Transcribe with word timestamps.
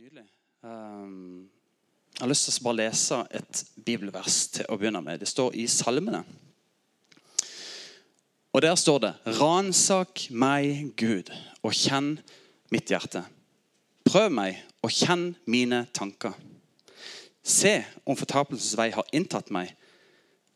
Nydelig. 0.00 0.22
Um, 0.64 1.50
jeg 2.14 2.22
har 2.22 2.28
lyst 2.30 2.46
til 2.46 2.54
å 2.54 2.64
bare 2.64 2.78
lese 2.78 3.16
et 3.36 3.58
bibelvers 3.84 4.38
til 4.54 4.64
å 4.72 4.78
begynne 4.80 5.02
med. 5.04 5.20
Det 5.20 5.28
står 5.28 5.58
i 5.60 5.66
Salmene. 5.68 6.22
Og 8.56 8.64
der 8.64 8.78
står 8.80 9.02
det 9.04 9.10
Ransak 9.36 10.22
meg, 10.32 10.94
Gud, 10.96 11.28
og 11.60 11.76
kjenn 11.76 12.14
mitt 12.72 12.88
hjerte. 12.88 13.26
Prøv 14.08 14.32
meg 14.38 14.64
og 14.80 14.96
kjenn 15.02 15.34
mine 15.44 15.82
tanker. 15.92 16.32
Se 17.44 17.82
om 18.08 18.16
fortapelsens 18.16 18.80
vei 18.80 18.88
har 18.96 19.12
inntatt 19.12 19.52
meg, 19.52 19.76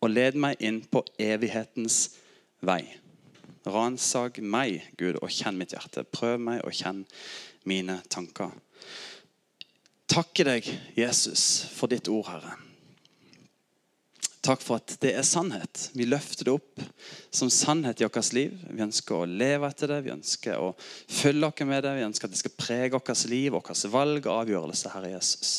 og 0.00 0.14
led 0.14 0.40
meg 0.40 0.56
inn 0.64 0.80
på 0.88 1.04
evighetens 1.20 2.14
vei. 2.64 2.80
Ransak 3.68 4.40
meg, 4.40 4.88
Gud, 4.96 5.20
og 5.20 5.28
kjenn 5.28 5.60
mitt 5.60 5.76
hjerte. 5.76 6.08
Prøv 6.08 6.40
meg 6.48 6.64
og 6.64 6.72
kjenn 6.72 7.04
mine 7.68 8.00
tanker. 8.08 8.56
Takke 10.10 10.44
deg, 10.46 10.68
Jesus, 10.98 11.64
for 11.72 11.90
ditt 11.90 12.10
ord, 12.12 12.28
Herre. 12.28 12.58
Takk 14.44 14.60
for 14.60 14.76
at 14.76 14.98
det 15.00 15.14
er 15.16 15.24
sannhet. 15.24 15.86
Vi 15.96 16.04
løfter 16.04 16.44
det 16.44 16.52
opp 16.52 16.82
som 17.32 17.48
sannhet 17.48 18.02
i 18.02 18.04
vårt 18.04 18.32
liv. 18.36 18.58
Vi 18.68 18.82
ønsker 18.84 19.16
å 19.16 19.28
leve 19.28 19.70
etter 19.70 19.88
det, 19.88 20.02
vi 20.04 20.12
ønsker 20.12 20.60
å 20.60 20.74
følge 20.76 21.48
oss 21.48 21.62
med 21.64 21.80
det. 21.86 21.94
Vi 21.96 22.04
ønsker 22.04 22.28
at 22.28 22.34
det 22.34 22.40
skal 22.42 22.58
prege 22.58 22.92
vårt 22.92 23.24
liv, 23.32 23.54
vårt 23.54 23.86
valg 23.88 24.26
og 24.26 24.42
avgjørelse, 24.42 24.92
Herre 24.92 25.14
Jesus. 25.14 25.54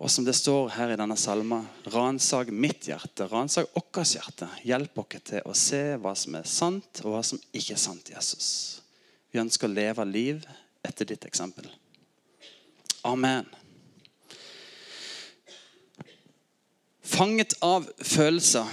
Og 0.00 0.10
som 0.10 0.24
det 0.26 0.34
står 0.34 0.72
her 0.74 0.94
i 0.94 0.96
denne 0.98 1.16
salma, 1.20 1.60
ransak 1.92 2.50
mitt 2.50 2.88
hjerte, 2.88 3.28
ransak 3.30 3.70
vårt 3.76 4.00
hjerte. 4.16 4.48
Hjelp 4.66 4.98
oss 5.04 5.20
til 5.30 5.46
å 5.46 5.54
se 5.54 5.82
hva 6.02 6.16
som 6.18 6.40
er 6.40 6.50
sant, 6.50 7.04
og 7.04 7.14
hva 7.14 7.22
som 7.30 7.38
ikke 7.52 7.76
er 7.76 7.84
sant, 7.84 8.10
Jesus. 8.10 8.50
Vi 9.30 9.38
ønsker 9.38 9.70
å 9.70 9.76
leve 9.76 10.08
liv 10.08 10.42
etter 10.82 11.06
ditt 11.06 11.28
eksempel. 11.30 11.70
Amen. 13.02 13.46
Fanget 17.02 17.54
av 17.60 17.86
følelser. 17.98 18.66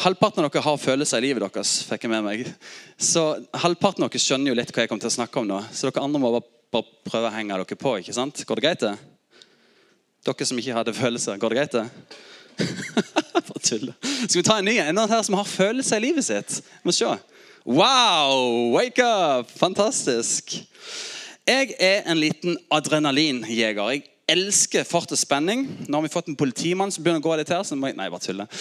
Halvparten 0.00 0.44
av 0.44 0.50
dere 0.50 0.62
har 0.64 0.78
følelser 0.80 1.20
i 1.20 1.28
livet 1.28 1.44
deres. 1.44 1.82
fikk 1.84 2.04
jeg 2.06 2.12
med 2.12 2.24
meg. 2.24 2.46
Så 2.96 3.24
Halvparten 3.62 4.04
av 4.04 4.12
dere 4.12 4.22
skjønner 4.22 4.52
jo 4.52 4.56
litt 4.56 4.72
hva 4.72 4.84
jeg 4.84 4.92
kommer 4.92 5.04
til 5.04 5.10
å 5.10 5.16
snakke 5.16 5.40
om 5.40 5.48
nå. 5.48 5.58
Så 5.72 5.88
dere 5.88 6.04
andre 6.04 6.20
må 6.22 6.32
bare, 6.36 6.84
prøve 7.08 7.28
å 7.28 7.34
henge 7.34 7.56
dere 7.56 7.80
på. 7.80 7.96
ikke 7.98 8.16
sant? 8.16 8.44
Går 8.46 8.60
det 8.60 8.66
greit? 8.68 8.84
det? 8.84 8.94
Dere 10.28 10.48
som 10.48 10.60
ikke 10.60 10.76
hadde 10.76 10.96
følelser, 10.96 11.40
går 11.40 11.52
det 11.52 11.58
greit? 11.58 11.72
det? 11.72 11.86
Bare 13.50 13.62
tulle. 13.64 13.94
Skal 14.02 14.38
vi 14.38 14.46
ta 14.46 14.58
en 14.60 14.68
ny? 14.68 14.76
En 14.84 15.00
her 15.08 15.22
som 15.24 15.38
har 15.40 15.48
følelser 15.48 15.96
i 15.96 16.10
livet 16.10 16.24
sitt? 16.24 16.60
Vi 16.60 16.88
må 16.88 16.96
se. 16.96 17.08
Wow! 17.64 18.72
Wake 18.76 19.04
up! 19.04 19.50
Fantastisk. 19.56 20.60
Jeg 21.50 21.72
er 21.82 22.04
en 22.06 22.18
liten 22.20 22.54
adrenalinjeger. 22.70 23.88
Jeg 23.90 24.04
elsker 24.30 24.84
fart 24.86 25.10
og 25.10 25.18
spenning. 25.18 25.64
Nå 25.88 25.98
har 25.98 26.04
vi 26.04 26.12
fått 26.12 26.28
en 26.30 26.36
politimann 26.38 26.92
som 26.94 27.02
begynner 27.02 27.18
å 27.18 27.24
gå 27.24 27.38
litt 27.40 27.50
her. 27.50 27.64
så 27.66 27.74
må 27.74 27.88
jeg, 27.90 27.96
Nei, 27.98 28.06
bare 28.12 28.22
tulle. 28.22 28.46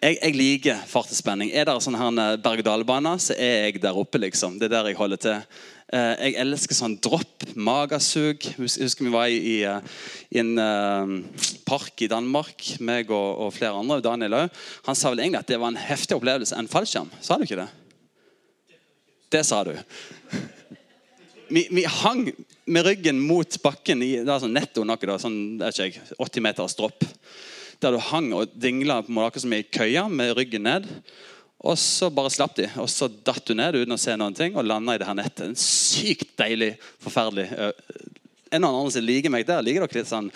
Jeg, 0.00 0.16
jeg 0.16 0.32
liker 0.32 0.78
fart 0.88 1.10
og 1.12 1.18
spenning. 1.18 1.50
Er 1.52 1.66
det 1.68 1.74
sånn 1.84 1.98
her 1.98 2.38
berg-og-dal-bane, 2.40 3.10
så 3.20 3.34
er 3.36 3.66
jeg 3.66 3.82
der 3.82 3.98
oppe. 4.00 4.16
liksom. 4.22 4.54
Det 4.56 4.70
er 4.70 4.72
der 4.72 4.86
jeg 4.88 4.96
holder 4.96 5.20
til. 5.20 5.58
Eh, 5.92 6.22
jeg 6.22 6.36
elsker 6.40 6.78
sånn 6.78 6.94
dropp, 7.04 7.44
magesug. 7.52 8.46
Jeg 8.46 8.70
husker 8.86 9.04
vi 9.04 9.12
var 9.12 9.28
i, 9.28 9.58
i, 9.58 9.58
i 10.32 10.40
en 10.40 10.54
park 11.68 12.00
i 12.00 12.08
Danmark, 12.08 12.64
meg 12.80 13.12
og, 13.12 13.28
og 13.44 13.52
flere 13.58 13.76
andre. 13.76 14.00
Daniel 14.06 14.38
òg. 14.38 14.62
Han 14.88 14.96
sa 14.96 15.12
vel 15.12 15.20
egentlig 15.26 15.42
at 15.42 15.52
det 15.52 15.60
var 15.60 15.74
en 15.74 15.82
heftig 15.82 16.16
opplevelse. 16.16 16.56
En 16.56 16.72
fallskjerm. 16.72 17.12
Sa 17.20 17.36
du 17.36 17.44
ikke 17.44 17.60
det? 17.60 17.68
Det 19.36 19.44
sa 19.46 19.60
du 19.68 19.74
vi, 21.50 21.66
vi, 21.70 21.84
hang 21.84 22.30
med 22.64 22.86
ryggen 22.86 23.20
mot 23.20 23.56
bakken 23.62 24.02
i 24.06 24.12
det 24.22 24.30
er 24.30 24.42
sånn 24.42 24.54
netto 24.54 24.84
noe, 24.86 25.00
da, 25.02 25.16
sånn, 25.20 25.58
ikke, 25.66 26.04
80 26.18 26.44
meters 26.46 26.76
dropp. 26.78 27.04
Der 27.80 27.96
du 27.96 28.00
hang 28.10 28.30
og 28.36 28.52
dingla 28.60 29.00
i 29.02 29.62
køya 29.72 30.06
med 30.08 30.36
ryggen 30.36 30.66
ned. 30.68 30.86
Og 31.60 31.76
så 31.76 32.08
bare 32.12 32.32
slapp 32.32 32.54
de, 32.56 32.68
og 32.80 32.88
så 32.88 33.08
datt 33.08 33.44
du 33.44 33.52
ned 33.56 33.76
uten 33.76 33.92
å 33.92 34.00
se 34.00 34.14
noen 34.16 34.36
ting 34.36 34.54
og 34.56 34.64
landa 34.64 34.94
i 34.94 35.00
det 35.00 35.08
her 35.08 35.18
nettet. 35.18 35.44
En 35.50 35.58
sykt 35.58 36.32
deilig, 36.40 36.76
forferdelig 37.02 37.50
En 38.50 38.64
eller 38.64 38.68
annen 38.68 38.94
som 38.94 39.04
liker 39.04 39.30
meg 39.30 39.44
der. 39.46 39.60
Liker 39.62 39.84
dere 39.84 40.00
litt 40.00 40.08
sånn 40.10 40.30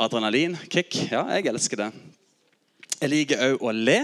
adrenalinkick? 0.00 0.96
Ja, 1.12 1.26
jeg 1.36 1.50
elsker 1.52 1.84
det. 1.84 1.90
Jeg 2.98 3.12
liker 3.12 3.44
òg 3.44 3.62
å 3.62 3.74
le. 3.76 4.00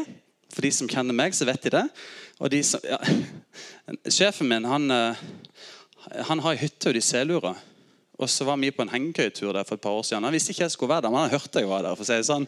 For 0.55 0.63
de 0.63 0.71
som 0.71 0.91
kjenner 0.91 1.17
meg, 1.17 1.35
så 1.35 1.49
vet 1.49 1.65
de 1.67 1.73
det. 1.75 1.83
Og 2.39 2.53
de 2.53 2.61
som, 2.67 2.83
ja. 2.87 3.01
Sjefen 4.07 4.49
min 4.51 4.69
han 4.69 4.87
han 6.13 6.43
har 6.45 6.55
ei 6.55 6.61
hytte 6.65 6.91
ute 6.91 7.01
i 7.01 7.05
Selura. 7.05 7.55
Og 8.15 8.31
så 8.31 8.47
var 8.47 8.59
vi 8.63 8.71
på 8.71 8.85
en 8.85 8.93
hengekøyetur 8.93 9.57
der 9.57 9.67
for 9.67 9.75
et 9.75 9.83
par 9.83 9.97
år 9.99 10.05
siden. 10.07 10.23
Han 10.23 10.35
visste 10.35 10.53
ikke 10.55 10.63
jeg 10.63 10.75
skulle 10.75 10.93
være 10.93 11.07
der, 11.07 11.11
men 11.11 11.25
han 11.25 11.33
hørte 11.33 11.59
jeg 11.59 11.69
var 11.71 11.83
der. 11.83 11.97
for 11.99 12.05
å 12.05 12.07
si 12.07 12.19
sånn. 12.29 12.47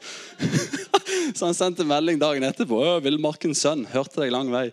så 1.37 1.49
han 1.49 1.57
sendte 1.59 1.87
melding 1.87 2.21
dagen 2.23 2.47
etterpå. 2.47 2.79
'Villmarkens 3.03 3.65
sønn, 3.65 3.83
hørte 3.91 4.23
deg 4.23 4.31
lang 4.35 4.53
vei.' 4.53 4.71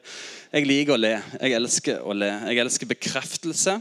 Jeg 0.53 0.67
liker 0.69 0.93
å 0.93 0.99
le. 1.01 1.15
Jeg 1.41 1.57
elsker 1.57 2.05
å 2.05 2.13
le. 2.13 2.29
Jeg 2.51 2.61
elsker 2.61 2.91
bekreftelse. 2.93 3.79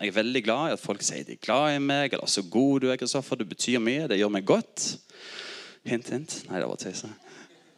Jeg 0.00 0.10
er 0.10 0.16
veldig 0.16 0.42
glad 0.42 0.72
i 0.72 0.74
at 0.74 0.82
folk 0.82 1.04
sier 1.06 1.22
de 1.28 1.36
er 1.36 1.44
glad 1.46 1.76
i 1.76 1.78
meg. 1.78 2.12
eller 2.12 2.26
'Så 2.26 2.42
god 2.50 2.80
du 2.80 2.90
er, 2.90 2.98
Kristoffer. 2.98 3.38
Du 3.38 3.44
betyr 3.44 3.78
mye. 3.78 4.08
Det 4.08 4.18
gjør 4.18 4.34
meg 4.34 4.44
godt.' 4.44 4.96
Hint, 5.86 6.10
hint. 6.10 6.42
Nei, 6.48 6.58
det 6.58 6.66
var 6.66 6.76
tøyse. 6.76 7.10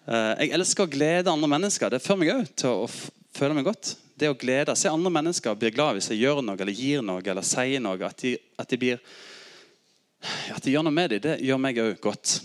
Eh, 0.09 0.33
jeg 0.41 0.53
elsker 0.53 0.85
å 0.85 0.91
glede 0.91 1.33
andre 1.33 1.49
mennesker. 1.49 1.91
Det 1.91 2.03
fører 2.03 2.19
meg 2.21 2.33
òg 2.33 2.49
til 2.57 2.69
å 2.69 2.89
føle 3.33 3.55
meg 3.57 3.65
godt 3.65 3.97
det 4.15 4.31
å 4.31 4.37
glede 4.39 4.75
Se 4.79 4.91
andre 4.91 5.13
mennesker 5.13 5.57
blir 5.59 5.75
glad 5.75 5.97
hvis 5.97 6.11
jeg 6.13 6.23
gjør 6.23 6.43
noe 6.45 6.59
eller 6.61 6.75
gir 6.77 7.03
noe 7.05 7.23
eller 7.23 7.47
sier 7.47 7.83
noe. 7.83 7.99
At 8.07 8.23
de, 8.23 8.37
at 8.61 8.71
de, 8.71 8.79
blir, 8.81 9.01
at 10.55 10.63
de 10.63 10.75
gjør 10.75 10.87
noe 10.87 10.95
med 10.95 11.15
dem, 11.17 11.25
det 11.25 11.39
gjør 11.45 11.63
meg 11.63 11.81
òg 11.83 11.97
godt. 12.05 12.39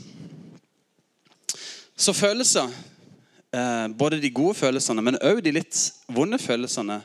Så 2.00 2.16
følelser, 2.16 2.72
eh, 3.52 3.88
både 4.00 4.22
de 4.24 4.31
gode 4.31 4.56
følelsene, 4.56 5.03
men 5.03 5.19
òg 5.19 5.41
de 5.44 5.57
litt 5.57 5.81
vonde 6.07 6.40
følelsene, 6.40 7.02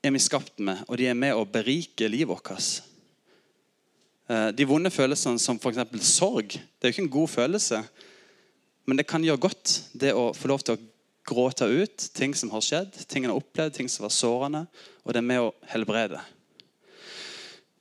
er 0.00 0.14
vi 0.14 0.20
skapt 0.22 0.62
med, 0.64 0.78
og 0.88 0.96
de 0.96 1.10
er 1.10 1.18
med 1.18 1.36
å 1.36 1.42
berike 1.44 2.08
livet 2.08 2.30
vårt. 2.30 2.78
Eh, 4.30 4.48
de 4.56 4.64
vonde 4.64 4.92
følelsene 4.94 5.42
som 5.42 5.58
f.eks. 5.58 5.82
sorg, 6.06 6.54
det 6.54 6.86
er 6.86 6.92
jo 6.92 6.94
ikke 6.94 7.04
en 7.08 7.16
god 7.18 7.32
følelse. 7.34 7.82
Men 8.88 8.96
det 8.96 9.06
kan 9.10 9.24
gjøre 9.24 9.42
godt 9.44 9.74
det 9.92 10.14
å 10.16 10.30
få 10.34 10.48
lov 10.50 10.64
til 10.64 10.78
å 10.78 10.89
gråte 11.30 11.66
ut 11.70 12.10
ting 12.16 12.34
som 12.36 12.50
har 12.52 12.64
skjedd, 12.64 13.00
ting 13.08 13.24
en 13.24 13.32
har 13.32 13.40
opplevd, 13.40 13.76
ting 13.76 13.88
som 13.90 14.04
var 14.06 14.14
sårende. 14.14 14.66
Og 15.04 15.14
det 15.14 15.22
er 15.22 15.28
med 15.30 15.46
å 15.46 15.50
helbrede. 15.70 16.20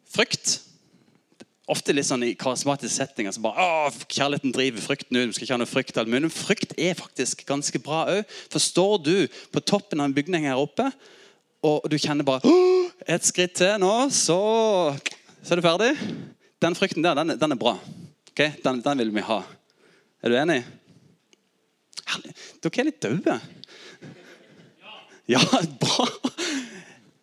Frykt. 0.09 0.59
Ofte 1.69 1.93
litt 1.93 2.07
sånn 2.07 2.25
i 2.25 2.31
karismatiske 2.37 2.95
settinger 2.95 3.33
så 3.35 3.43
bare 3.43 3.61
Åh, 3.61 3.97
kjærligheten 4.09 4.53
driver 4.55 4.81
frykten 4.81 5.19
ut. 5.19 5.29
du 5.29 5.35
skal 5.37 5.45
ikke 5.45 5.57
ha 5.57 5.61
noe 5.61 5.69
frykt. 5.69 5.99
Men 6.09 6.31
frykt 6.33 6.73
er 6.77 6.97
faktisk 6.97 7.45
ganske 7.49 7.81
bra 7.85 8.07
òg. 8.15 8.23
For 8.49 8.63
står 8.63 8.95
du 9.05 9.15
på 9.53 9.61
toppen 9.61 10.01
av 10.01 10.09
en 10.09 10.15
bygning 10.15 10.47
her 10.49 10.57
oppe, 10.57 10.87
og 11.61 11.85
du 11.91 11.97
kjenner 11.99 12.25
bare 12.25 12.55
Et 13.07 13.23
skritt 13.23 13.53
til 13.55 13.77
nå, 13.79 14.09
så, 14.11 14.39
så 15.41 15.53
er 15.53 15.59
du 15.59 15.63
ferdig. 15.63 15.93
Den 16.59 16.75
frykten 16.75 17.05
der, 17.05 17.15
den, 17.15 17.37
den 17.39 17.55
er 17.55 17.59
bra. 17.59 17.77
Okay? 18.33 18.57
Den, 18.63 18.81
den 18.83 18.99
vil 18.99 19.13
vi 19.15 19.23
ha. 19.23 19.39
Er 20.19 20.33
du 20.33 20.35
enig? 20.35 20.59
Dere 22.63 22.81
er 22.81 22.89
litt 22.89 23.01
daue. 23.03 23.39
Ja, 25.29 25.41
bra. 25.81 26.07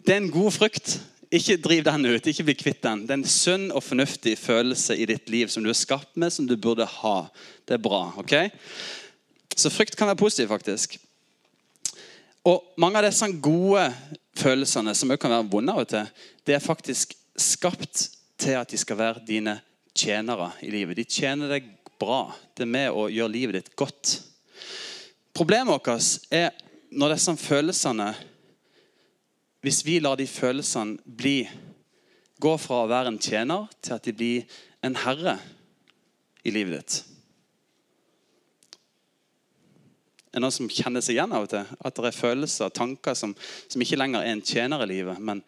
Det 0.07 0.15
er 0.15 0.21
en 0.21 0.31
god 0.31 0.53
frukt. 0.55 0.99
Ikke 1.35 1.57
driv 1.59 1.83
den 1.85 2.07
ut. 2.07 2.27
ikke 2.27 2.45
bli 2.47 2.55
kvitt 2.55 2.83
den. 2.85 3.03
Det 3.07 3.11
er 3.11 3.19
en 3.19 3.27
sunn 3.29 3.71
og 3.75 3.83
fornuftig 3.83 4.37
følelse 4.39 4.95
i 4.95 5.09
ditt 5.11 5.29
liv 5.33 5.51
som 5.51 5.65
du 5.65 5.73
er 5.73 5.79
skapt 5.79 6.15
med, 6.15 6.31
som 6.33 6.47
du 6.47 6.55
burde 6.57 6.87
ha. 6.87 7.17
Det 7.67 7.75
er 7.75 7.83
bra. 7.83 8.13
ok? 8.17 8.35
Så 9.57 9.73
frykt 9.75 9.97
kan 9.97 10.07
være 10.07 10.23
positiv, 10.23 10.49
faktisk. 10.49 10.99
Og 12.47 12.63
Mange 12.79 13.01
av 13.01 13.09
disse 13.09 13.27
gode 13.43 13.89
følelsene, 14.39 14.95
som 14.95 15.11
også 15.11 15.25
kan 15.25 15.35
være 15.35 15.49
vonde 15.51 15.75
av 15.75 15.83
og 15.83 15.89
til, 15.91 16.07
det 16.47 16.55
er 16.55 16.63
faktisk 16.63 17.17
skapt 17.37 18.11
til 18.39 18.55
at 18.61 18.71
de 18.71 18.79
skal 18.79 18.99
være 19.01 19.25
dine 19.27 19.59
tjenere 19.97 20.53
i 20.63 20.71
livet. 20.71 21.01
De 21.01 21.05
tjener 21.05 21.51
deg 21.51 21.67
bra. 21.99 22.29
Det 22.55 22.63
er 22.67 22.71
med 22.71 22.95
å 22.95 23.09
gjøre 23.11 23.33
livet 23.33 23.59
ditt 23.59 23.75
godt. 23.75 24.21
Problemet 25.37 25.73
vårt 25.75 26.31
er 26.33 26.53
når 26.97 27.17
disse 27.17 27.37
følelsene 27.37 28.15
Hvis 29.61 29.83
vi 29.85 29.99
lar 29.99 30.17
de 30.17 30.27
følelsene 30.31 31.01
bli 31.19 31.41
gå 32.41 32.53
fra 32.61 32.85
å 32.85 32.89
være 32.91 33.11
en 33.11 33.21
tjener 33.23 33.67
til 33.83 33.97
at 33.97 34.05
de 34.07 34.13
blir 34.15 34.59
en 34.85 34.97
herre 35.01 35.39
i 36.47 36.53
livet 36.55 36.77
ditt. 36.77 36.99
Er 40.31 40.39
det 40.39 40.45
noen 40.45 40.53
som 40.55 40.69
kjenner 40.69 41.01
seg 41.01 41.17
igjen 41.17 41.33
av 41.33 41.47
og 41.47 41.51
til? 41.51 41.65
At 41.81 41.97
det 41.97 42.11
er 42.11 42.19
følelser 42.19 42.69
og 42.69 42.77
tanker 42.77 43.17
som, 43.17 43.33
som 43.73 43.83
ikke 43.83 43.97
lenger 43.97 44.21
er 44.21 44.35
en 44.35 44.45
tjener 44.45 44.85
i 44.85 44.91
livet, 44.91 45.17
men 45.19 45.41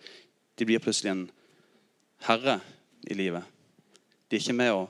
de 0.56 0.66
blir 0.66 0.80
plutselig 0.82 1.12
en 1.12 1.26
herre 2.24 2.56
i 3.04 3.16
livet. 3.18 3.44
De 4.28 4.38
er 4.38 4.42
ikke 4.42 4.56
med 4.56 4.72
å 4.72 4.86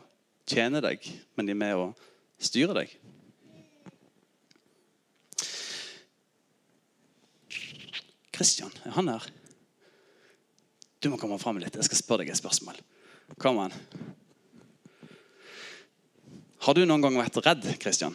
tjene 0.49 0.81
deg, 0.85 1.03
men 1.35 1.49
de 1.49 1.55
er 1.57 1.61
med 1.61 1.83
å 1.83 1.89
styre 2.41 2.77
deg. 2.79 2.95
Kristian, 8.39 8.71
er 8.87 8.95
han 8.95 9.09
her? 9.11 9.25
Du 11.03 11.09
må 11.11 11.19
komme 11.19 11.41
fram 11.43 11.59
litt. 11.59 11.75
Jeg 11.75 11.89
skal 11.89 11.99
spørre 11.99 12.23
deg 12.23 12.31
et 12.31 12.39
spørsmål. 12.39 12.79
Kom 13.43 13.59
an. 13.59 13.75
Har 16.63 16.75
du 16.75 16.85
noen 16.87 17.03
gang 17.03 17.19
vært 17.19 17.41
redd, 17.43 17.67
Kristian? 17.83 18.15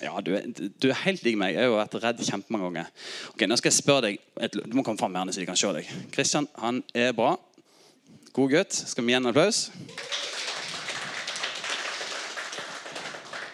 Ja, 0.00 0.16
du 0.24 0.32
er, 0.34 0.48
du 0.48 0.88
er, 0.88 0.96
helt 1.04 1.20
lik 1.24 1.36
meg. 1.36 1.52
Jeg 1.52 1.68
har 1.68 1.76
vært 1.76 1.98
redd 2.00 2.24
kjempemange 2.24 2.70
ganger. 2.70 2.88
Ok, 3.34 3.44
Nå 3.44 3.60
skal 3.60 3.70
jeg 3.70 3.76
spørre 3.76 4.06
deg, 4.08 4.18
Du 4.64 4.74
må 4.76 4.84
komme 4.86 5.00
fram 5.00 5.14
her 5.20 5.28
så 5.28 5.44
de 5.44 5.48
kan 5.50 5.58
se 5.58 5.72
deg. 5.76 5.92
Kristian 6.14 6.48
han 6.58 6.80
er 6.96 7.12
bra. 7.16 7.36
God 8.32 8.56
gutt. 8.56 8.72
Skal 8.72 9.04
vi 9.04 9.12
gi 9.12 9.20
en 9.20 9.28
applaus? 9.28 9.66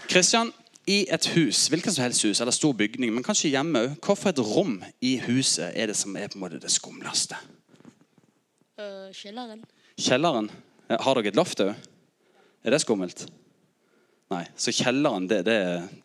Kristian, 0.08 0.54
i 0.88 1.02
et 1.12 1.26
hus, 1.34 1.66
hvilket 1.68 1.94
som 1.94 2.06
helst 2.06 2.24
hus, 2.24 2.40
eller 2.40 2.54
stor 2.54 2.72
bygning, 2.76 3.12
men 3.12 3.24
kanskje 3.26 3.52
hjemme 3.52 3.84
òg, 3.84 3.98
hvilket 4.00 4.32
et 4.32 4.44
rom 4.44 4.78
i 5.04 5.18
huset 5.26 5.76
er 5.76 5.90
det 5.90 5.96
som 5.98 6.16
er 6.16 6.30
på 6.32 6.38
en 6.38 6.46
måte 6.46 6.60
det 6.62 6.72
skumleste? 6.72 7.36
Uh, 8.78 9.10
kjelleren. 9.12 9.60
Kjelleren? 9.98 10.48
Har 10.88 11.18
dere 11.18 11.32
et 11.32 11.36
loft 11.36 11.60
òg? 11.60 11.74
Er 12.64 12.74
det 12.74 12.80
skummelt? 12.82 13.26
Nei. 14.32 14.44
Så 14.56 14.72
kjelleren, 14.76 15.28
det, 15.28 15.42
det, 15.48 15.58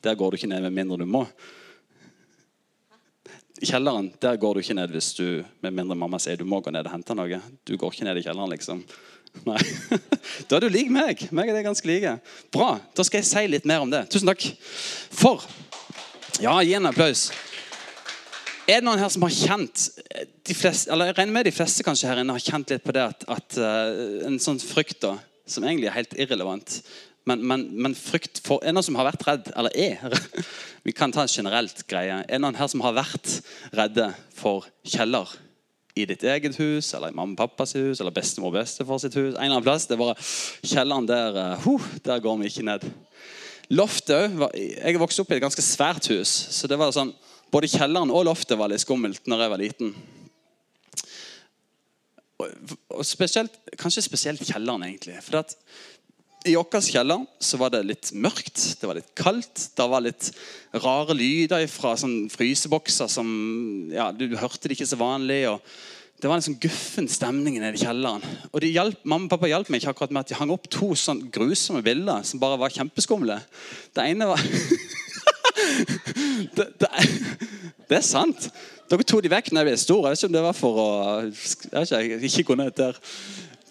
der 0.03 0.15
går 0.19 0.31
du 0.31 0.39
ikke 0.39 0.51
ned 0.51 0.63
med 0.67 0.75
mindre 0.75 0.99
du 1.01 1.07
må. 1.09 1.25
Kjelleren 3.63 4.09
der 4.23 4.37
går 4.39 4.55
du 4.55 4.63
ikke 4.63 4.75
ned 4.75 4.91
hvis 4.91 5.13
du 5.15 5.25
med 5.63 5.75
mindre 5.75 5.95
mamma 5.95 6.19
sier 6.19 6.39
du 6.39 6.47
må 6.47 6.59
gå 6.63 6.71
ned 6.73 6.87
og 6.87 6.95
hente 6.95 7.15
noe. 7.15 7.39
Du 7.63 7.75
går 7.79 7.95
ikke 7.95 8.07
ned 8.07 8.19
i 8.19 8.25
kjelleren, 8.25 8.51
liksom. 8.51 8.83
Nei. 9.47 9.59
Da 10.47 10.57
er 10.57 10.63
du 10.63 10.71
lik 10.71 10.91
meg. 10.93 11.25
Meg 11.35 11.49
er 11.49 11.57
det 11.57 11.65
ganske 11.65 11.87
like. 11.87 12.15
Bra. 12.53 12.75
Da 12.95 13.05
skal 13.05 13.21
jeg 13.21 13.29
si 13.29 13.43
litt 13.49 13.65
mer 13.69 13.83
om 13.83 13.91
det. 13.91 14.05
Tusen 14.13 14.29
takk. 14.29 14.45
For 15.13 15.43
Ja, 16.41 16.55
gi 16.65 16.73
en 16.77 16.89
applaus. 16.89 17.27
Er 18.63 18.79
det 18.79 18.87
noen 18.87 19.01
her 19.01 19.11
som 19.11 19.25
har 19.25 19.33
kjent 19.35 19.89
de 20.47 20.55
fleste, 20.55 20.91
eller 20.91 21.11
Jeg 21.11 21.17
regner 21.17 21.35
med 21.35 21.49
de 21.49 21.55
fleste 21.55 21.83
kanskje 21.83 22.07
her 22.07 22.21
inne 22.21 22.35
har 22.35 22.43
kjent 22.43 22.71
litt 22.71 22.85
på 22.85 22.95
det 22.95 23.03
at, 23.03 23.25
at 23.27 23.57
uh, 23.59 24.23
en 24.27 24.39
sånn 24.39 24.61
frykt 24.63 25.01
da, 25.03 25.17
som 25.45 25.65
egentlig 25.67 25.89
er 25.91 25.97
helt 25.97 26.15
irrelevant 26.15 26.79
men, 27.27 27.43
men, 27.47 27.65
men, 27.75 27.95
frykt 27.95 28.41
for 28.43 28.59
Er 28.59 28.71
det 28.71 28.77
noen 28.77 28.87
som 28.87 28.97
har 28.99 29.07
vært 29.07 29.25
redd, 29.27 29.51
eller 29.55 29.75
er 29.79 30.15
Vi 30.87 30.95
kan 30.95 31.13
ta 31.15 31.23
en 31.23 31.31
generelt 31.31 31.85
greie. 31.87 32.19
Er 32.23 32.27
det 32.27 32.41
noen 32.43 32.57
her 32.59 32.67
som 32.71 32.83
har 32.83 32.95
vært 32.97 33.37
redde 33.75 34.09
for 34.35 34.67
kjeller? 34.83 35.31
I 35.95 36.05
ditt 36.09 36.23
eget 36.25 36.55
hus, 36.57 36.93
eller 36.93 37.11
i 37.11 37.15
mamma 37.15 37.35
og 37.35 37.41
pappas 37.43 37.75
hus, 37.77 37.99
eller 37.99 38.13
bestemor 38.13 38.49
og 38.49 38.57
bestefar 38.57 39.01
sitt 39.01 39.17
hus. 39.17 39.33
En 39.33 39.37
eller 39.37 39.59
annen 39.59 39.65
plass, 39.65 39.85
det 39.89 39.99
bare 39.99 40.15
Kjelleren 40.65 41.09
der 41.09 41.37
uh, 41.67 41.91
der 42.05 42.23
går 42.23 42.39
vi 42.39 42.49
ikke 42.49 42.65
ned. 42.65 42.87
Loftet 43.69 44.33
Jeg 44.57 44.99
vokste 44.99 45.23
opp 45.23 45.31
i 45.31 45.37
et 45.37 45.43
ganske 45.43 45.65
svært 45.65 46.09
hus. 46.11 46.31
så 46.51 46.67
det 46.67 46.79
var 46.79 46.91
sånn, 46.95 47.13
Både 47.53 47.69
kjelleren 47.69 48.09
og 48.09 48.25
loftet 48.25 48.57
var 48.57 48.71
litt 48.71 48.81
skummelt 48.81 49.27
når 49.29 49.43
jeg 49.43 49.51
var 49.51 49.61
liten. 49.61 49.91
Og, 52.41 52.73
og 52.89 53.05
spesielt, 53.05 53.59
Kanskje 53.77 54.01
spesielt 54.01 54.41
kjelleren, 54.41 54.87
egentlig. 54.87 55.19
For 55.21 55.43
at 55.43 55.53
i 56.43 56.55
vår 56.55 56.81
kjeller 56.83 57.23
så 57.39 57.57
var 57.59 57.71
det 57.73 57.83
litt 57.87 58.11
mørkt, 58.15 58.59
det 58.79 58.87
var 58.89 58.97
litt 58.97 59.11
kaldt. 59.17 59.69
Det 59.77 59.87
var 59.89 60.03
litt 60.03 60.29
rare 60.83 61.15
lyder 61.15 61.65
fra 61.71 61.95
sånn 61.99 62.29
frysebokser 62.33 63.11
som 63.11 63.27
ja, 63.93 64.11
Du 64.11 64.27
hørte 64.35 64.67
det 64.67 64.77
ikke 64.77 64.89
så 64.89 64.99
vanlig. 64.99 65.43
og 65.49 65.61
Det 66.19 66.29
var 66.29 66.39
en 66.39 66.45
sånn 66.45 66.59
guffen 66.63 67.07
stemning 67.11 67.59
nede 67.61 67.79
i 67.79 67.83
kjelleren. 67.83 68.23
Og 68.51 68.67
hjelp, 68.67 68.99
Mamma 69.03 69.29
og 69.29 69.33
pappa 69.35 69.51
hjalp 69.51 69.71
meg 69.71 69.81
ikke 69.81 69.93
akkurat 69.95 70.15
med 70.15 70.25
at 70.25 70.33
de 70.33 70.39
hang 70.39 70.53
opp 70.55 70.67
to 70.71 70.91
sånn 70.99 71.25
grusomme 71.33 71.83
bilder 71.85 72.27
som 72.27 72.41
bare 72.43 72.59
var 72.59 72.75
kjempeskumle. 72.75 73.39
Det 73.95 74.09
ene 74.11 74.29
var 74.33 74.43
det, 76.57 76.67
det, 76.81 76.91
det, 77.87 77.97
er 77.97 78.05
sant. 78.05 78.49
Dere 78.91 79.07
tok 79.07 79.23
de 79.23 79.31
vekk 79.31 79.53
da 79.53 79.63
jeg 79.63 79.71
ble 79.71 79.79
stor. 79.79 80.03
Jeg 80.03 80.11
vet 80.11 80.23
ikke 80.23 80.31
om 80.31 80.37
det 80.37 80.45
var 80.49 80.59
for 80.59 80.83
å 80.83 80.89
jeg 81.23 81.87
ikke, 81.87 82.21
ikke 82.29 82.47
gå 82.51 82.59
ned 82.59 82.75
der. 82.77 82.99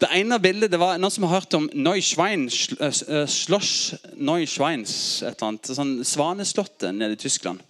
Det 0.03 0.09
ene 0.19 0.35
bildet 0.43 0.73
det 0.73 0.81
var 0.83 0.97
noen 0.99 1.13
som 1.15 1.29
har 1.29 1.37
hørt 1.37 1.55
om 1.55 1.69
Neuschwein, 1.79 2.49
eh, 2.51 3.27
Schloss 3.31 3.93
Neuschweins, 4.19 4.95
et 5.23 5.37
eller 5.37 5.53
annet, 5.53 5.71
sånn 5.79 5.93
Svaneslottet 6.03 6.91
nede 6.97 7.15
i 7.15 7.21
Tyskland. 7.23 7.61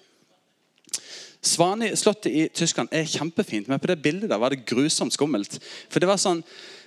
Svaneslottet 1.45 2.31
i 2.33 2.47
Tyskland 2.49 2.89
er 2.95 3.05
kjempefint, 3.05 3.69
men 3.69 3.83
på 3.83 3.91
det 3.91 3.99
bildet 4.01 4.31
der 4.33 4.41
var 4.41 4.55
det 4.55 4.65
grusomt 4.65 5.13
skummelt. 5.13 5.59
For 5.91 6.01
det 6.01 6.09
var 6.09 6.17
sånn 6.23 6.41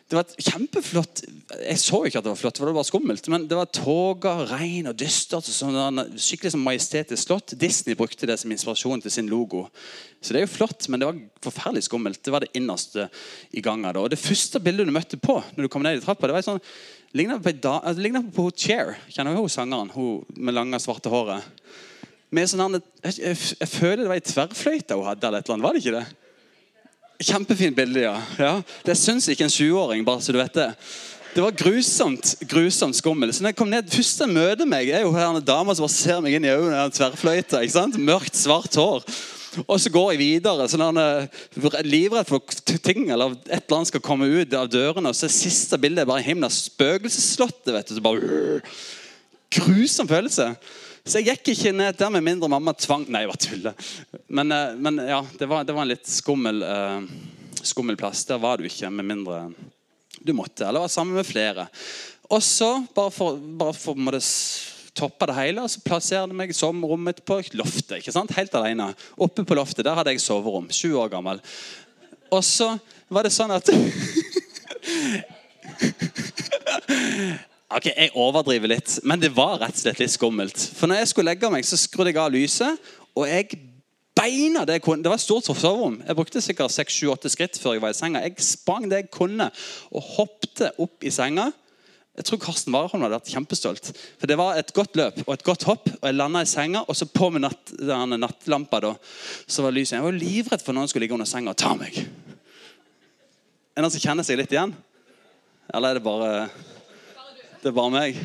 det 0.06 0.18
var 0.20 0.34
kjempeflott 0.38 1.24
Jeg 1.66 1.80
så 1.82 2.00
ikke 2.06 2.20
at 2.20 2.26
det 2.26 2.30
var 2.30 2.38
flott, 2.38 2.60
for 2.62 2.70
det 2.70 2.76
var 2.78 2.86
skummelt. 2.86 3.28
Men 3.34 3.48
det 3.50 3.58
var 3.58 3.72
tåger, 3.74 4.44
regn 4.52 4.90
og 4.92 4.98
dystert. 5.00 5.48
Sånn, 5.50 6.02
skikkelig 6.22 6.52
som 6.54 6.66
majestetisk 6.66 7.24
slott. 7.24 7.56
Disney 7.58 7.98
brukte 7.98 8.30
det 8.30 8.38
som 8.42 8.54
inspirasjon 8.54 9.02
til 9.02 9.14
sin 9.14 9.32
logo. 9.32 9.64
Så 10.22 10.34
det 10.34 10.42
er 10.42 10.46
jo 10.46 10.52
flott, 10.54 10.86
men 10.90 11.02
det 11.02 11.10
var 11.10 11.22
forferdelig 11.48 11.88
skummelt. 11.88 12.22
Det 12.22 12.34
var 12.34 12.46
det 12.46 12.52
innerste 12.58 13.08
i 13.50 13.64
gangen. 13.66 13.90
Og 13.98 14.12
det 14.14 14.22
første 14.22 14.62
bildet 14.62 14.86
du 14.86 14.94
møtte 14.94 15.18
på 15.22 15.40
når 15.56 15.66
du 15.66 15.72
kom 15.74 15.86
ned 15.86 15.98
i 15.98 16.06
trappa, 16.06 16.30
det 16.30 16.38
var 16.38 16.46
sånn 16.46 16.62
Ligna 17.16 17.38
på, 17.40 17.54
da, 17.64 17.78
på, 17.80 18.22
på 18.36 18.46
Cher. 18.60 18.98
Kjenner 19.08 19.32
du 19.32 19.40
hun 19.40 19.50
sangeren? 19.50 19.94
Hun 19.96 20.26
med 20.36 20.58
lange, 20.58 20.82
svarte 20.84 21.08
håret. 21.14 21.46
Med 22.36 22.50
sånn, 22.52 22.76
jeg, 22.76 23.14
jeg, 23.22 23.38
jeg, 23.62 23.70
føler 23.72 24.04
det 24.04 24.10
var 24.12 24.20
ei 24.20 24.26
tverrfløyte 24.26 24.98
hun 25.00 25.08
hadde, 25.08 25.30
eller 25.30 25.40
et 25.40 25.48
eller 25.48 25.56
annet. 25.56 25.66
Var 25.66 25.78
det 25.78 25.84
ikke 25.86 25.96
det? 25.96 26.25
Kjempefint 27.24 27.76
bilde, 27.78 28.02
ja. 28.04 28.16
ja. 28.40 28.54
Det 28.84 28.98
syns 29.00 29.30
ikke 29.32 29.46
en 29.48 29.54
20-åring, 29.54 30.04
bare 30.08 30.24
så 30.24 30.36
du 30.36 30.40
vet 30.42 30.58
det. 30.58 30.72
Det 31.36 31.44
var 31.44 31.52
grusomt 31.52 32.30
grusomt 32.48 32.96
skummel. 32.96 33.34
Så 33.36 33.44
når 33.44 33.52
jeg 33.52 33.60
kom 33.60 33.72
ned, 33.72 33.90
Første 33.92 34.28
møte 34.32 34.68
meg 34.68 34.88
er 34.88 35.04
jo 35.04 35.12
en 35.20 35.42
dame 35.44 35.76
som 35.76 35.84
bare 35.84 35.96
ser 35.96 36.22
meg 36.24 36.38
inn 36.38 36.48
i 36.48 36.52
øynene. 36.54 36.86
Tverrfløyta, 36.96 37.60
ikke 37.60 37.76
sant? 37.76 37.98
Mørkt, 38.00 38.40
svart 38.40 38.78
hår. 38.80 39.04
Og 39.66 39.80
så 39.80 39.92
går 39.92 40.14
jeg 40.14 40.22
videre. 40.22 40.68
så 40.68 40.80
han 40.80 41.00
er 41.00 41.28
Livredd 41.84 42.28
for 42.28 42.40
ting 42.84 43.10
eller 43.10 43.36
et 43.48 43.66
eller 43.66 43.78
annet 43.78 43.92
skal 43.92 44.04
komme 44.04 44.28
ut 44.28 44.56
av 44.56 44.72
dørene. 44.72 45.12
Og 45.12 45.16
så 45.16 45.32
siste 45.32 45.80
bildet 45.80 46.04
er 46.04 46.10
bare 46.12 46.24
himmelen 46.24 46.52
spøkelsesslottet. 46.52 47.74
vet 47.74 47.92
du, 47.92 47.96
så 47.96 48.04
bare 48.04 48.62
Grusom 49.56 50.08
følelse. 50.08 50.54
Så 51.06 51.22
jeg 51.22 51.36
gikk 51.36 51.52
ikke 51.54 51.70
ned 51.76 51.98
der 52.00 52.10
med 52.16 52.24
mindre 52.26 52.48
mamma 52.50 52.72
tvang 52.74 53.04
Nei, 53.14 53.20
jeg 53.22 53.30
bare 53.30 53.44
tuller. 53.44 53.90
Men, 54.34 54.52
eh, 54.52 54.72
men, 54.74 54.98
ja, 55.06 55.20
det 55.38 55.46
var, 55.52 55.62
det 55.68 55.76
var, 55.78 55.86
en 55.86 55.92
litt 55.92 56.10
skummel, 56.10 56.64
uh, 56.66 57.06
skummel 57.62 57.98
plass. 58.00 58.24
Der 58.26 58.42
var 58.42 58.58
du 58.58 58.66
ikke 58.66 58.90
med 58.90 59.06
mindre 59.12 59.44
du 60.26 60.34
måtte. 60.34 60.66
Eller 60.66 60.82
var 60.82 60.90
sammen 60.90 61.14
med 61.14 61.28
flere. 61.30 61.68
Og 62.34 62.42
så, 62.42 62.72
bare 62.98 63.14
for, 63.14 63.38
bare 63.38 63.78
for 63.78 63.94
å 63.94 64.22
toppe 64.98 65.30
det 65.30 65.38
hele, 65.38 65.68
så 65.70 65.84
plasserte 65.86 66.26
jeg 66.26 66.40
meg 66.42 66.56
som 66.58 66.82
rommet 66.82 67.22
på 67.22 67.38
loftet. 67.54 68.00
ikke 68.00 68.16
sant? 68.16 68.34
Helt 68.34 68.58
alene. 68.58 68.90
Oppe 69.22 69.46
på 69.46 69.58
loftet 69.60 69.86
der 69.86 69.94
hadde 70.00 70.16
jeg 70.16 70.26
soverom. 70.26 70.72
20 70.74 70.98
år 71.04 71.14
gammel. 71.14 71.38
Og 72.34 72.42
så 72.42 72.72
var 73.14 73.30
det 73.30 73.36
sånn 73.36 73.54
at 73.54 73.70
Ok, 77.74 77.88
Jeg 77.90 78.12
overdriver 78.14 78.70
litt, 78.70 79.00
men 79.04 79.20
det 79.20 79.32
var 79.34 79.58
rett 79.58 79.74
og 79.74 79.82
slett 79.82 80.00
litt 80.00 80.14
skummelt. 80.14 80.68
For 80.78 80.86
når 80.90 81.02
jeg 81.02 81.12
skulle 81.12 81.32
legge 81.32 81.50
meg, 81.50 81.66
så 81.66 81.80
skrudde 81.82 82.12
jeg 82.12 82.22
av 82.22 82.34
lyset, 82.34 82.92
og 83.18 83.26
jeg 83.26 83.58
beina 84.16 84.64
det 84.68 84.78
jeg 84.78 84.86
kunne. 84.86 85.02
Det 85.04 85.10
var 85.12 85.18
et 85.18 85.26
stort 85.26 85.48
soverom. 85.50 85.98
Jeg 86.06 86.18
brukte 86.18 86.44
sikkert 86.44 86.74
6-7-8 86.76 87.32
skritt 87.34 87.58
før 87.60 87.76
jeg 87.76 87.84
var 87.84 87.96
i 87.96 87.98
senga. 87.98 88.22
Jeg 88.22 88.46
sprang 88.46 88.86
det 88.92 89.02
jeg 89.02 89.14
kunne, 89.18 89.50
og 89.92 90.12
hoppte 90.16 90.70
opp 90.78 91.06
i 91.06 91.14
senga. 91.14 91.50
Jeg 92.16 92.30
tror 92.30 92.40
Karsten 92.46 92.72
Warholm 92.72 93.04
hadde 93.04 93.18
vært 93.18 93.34
kjempestolt. 93.34 93.90
For 94.22 94.30
Det 94.30 94.38
var 94.40 94.56
et 94.56 94.72
godt 94.78 94.96
løp 94.96 95.18
og 95.26 95.34
et 95.34 95.44
godt 95.44 95.66
hopp. 95.68 95.90
og 95.90 96.06
Jeg 96.06 96.16
landa 96.16 96.46
i 96.46 96.48
senga, 96.48 96.86
og 96.88 96.96
så 96.96 97.10
på 97.12 97.32
med 97.34 97.44
natt, 97.44 97.74
nattlampa. 97.82 98.80
da, 98.80 98.94
så 99.48 99.66
var 99.66 99.76
lyset. 99.76 99.98
Jeg 99.98 100.06
var 100.06 100.16
livredd 100.16 100.64
for 100.64 100.78
noen 100.78 100.88
skulle 100.88 101.04
ligge 101.10 101.18
under 101.18 101.28
senga 101.28 101.52
og 101.52 101.58
ta 101.58 101.74
meg. 101.76 101.98
Er 101.98 103.82
det 103.82 103.84
noen 103.84 103.92
som 103.92 104.06
kjenner 104.06 104.24
seg 104.24 104.38
litt 104.40 104.54
igjen? 104.54 104.72
Eller 105.74 105.90
er 105.90 105.94
det 106.00 106.06
bare 106.06 106.48
det 107.66 107.74
bare 107.74 107.94
meg. 107.94 108.20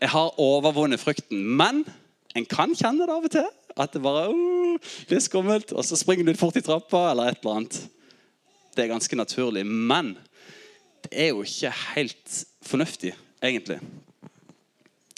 Jeg 0.00 0.10
har 0.12 0.40
overvunnet 0.40 1.00
frykten. 1.00 1.42
Men 1.56 1.84
en 2.34 2.46
kan 2.48 2.72
kjenne 2.76 3.04
det 3.04 3.12
av 3.14 3.26
og 3.28 3.34
til. 3.34 3.50
At 3.76 3.92
det 3.92 4.02
bare 4.04 4.28
uh, 4.30 4.92
det 5.08 5.18
er 5.18 5.24
skummelt, 5.24 5.72
og 5.74 5.84
så 5.86 5.98
springer 5.98 6.26
du 6.26 6.38
fort 6.38 6.56
i 6.56 6.62
trappa 6.64 7.10
eller 7.10 7.30
et 7.30 7.42
eller 7.42 7.58
annet. 7.58 7.80
Det 8.74 8.84
er 8.84 8.92
ganske 8.92 9.18
naturlig. 9.18 9.64
Men 9.66 10.14
det 11.04 11.12
er 11.12 11.32
jo 11.32 11.42
ikke 11.44 11.72
helt 11.94 12.40
fornuftig, 12.64 13.12
egentlig. 13.42 13.80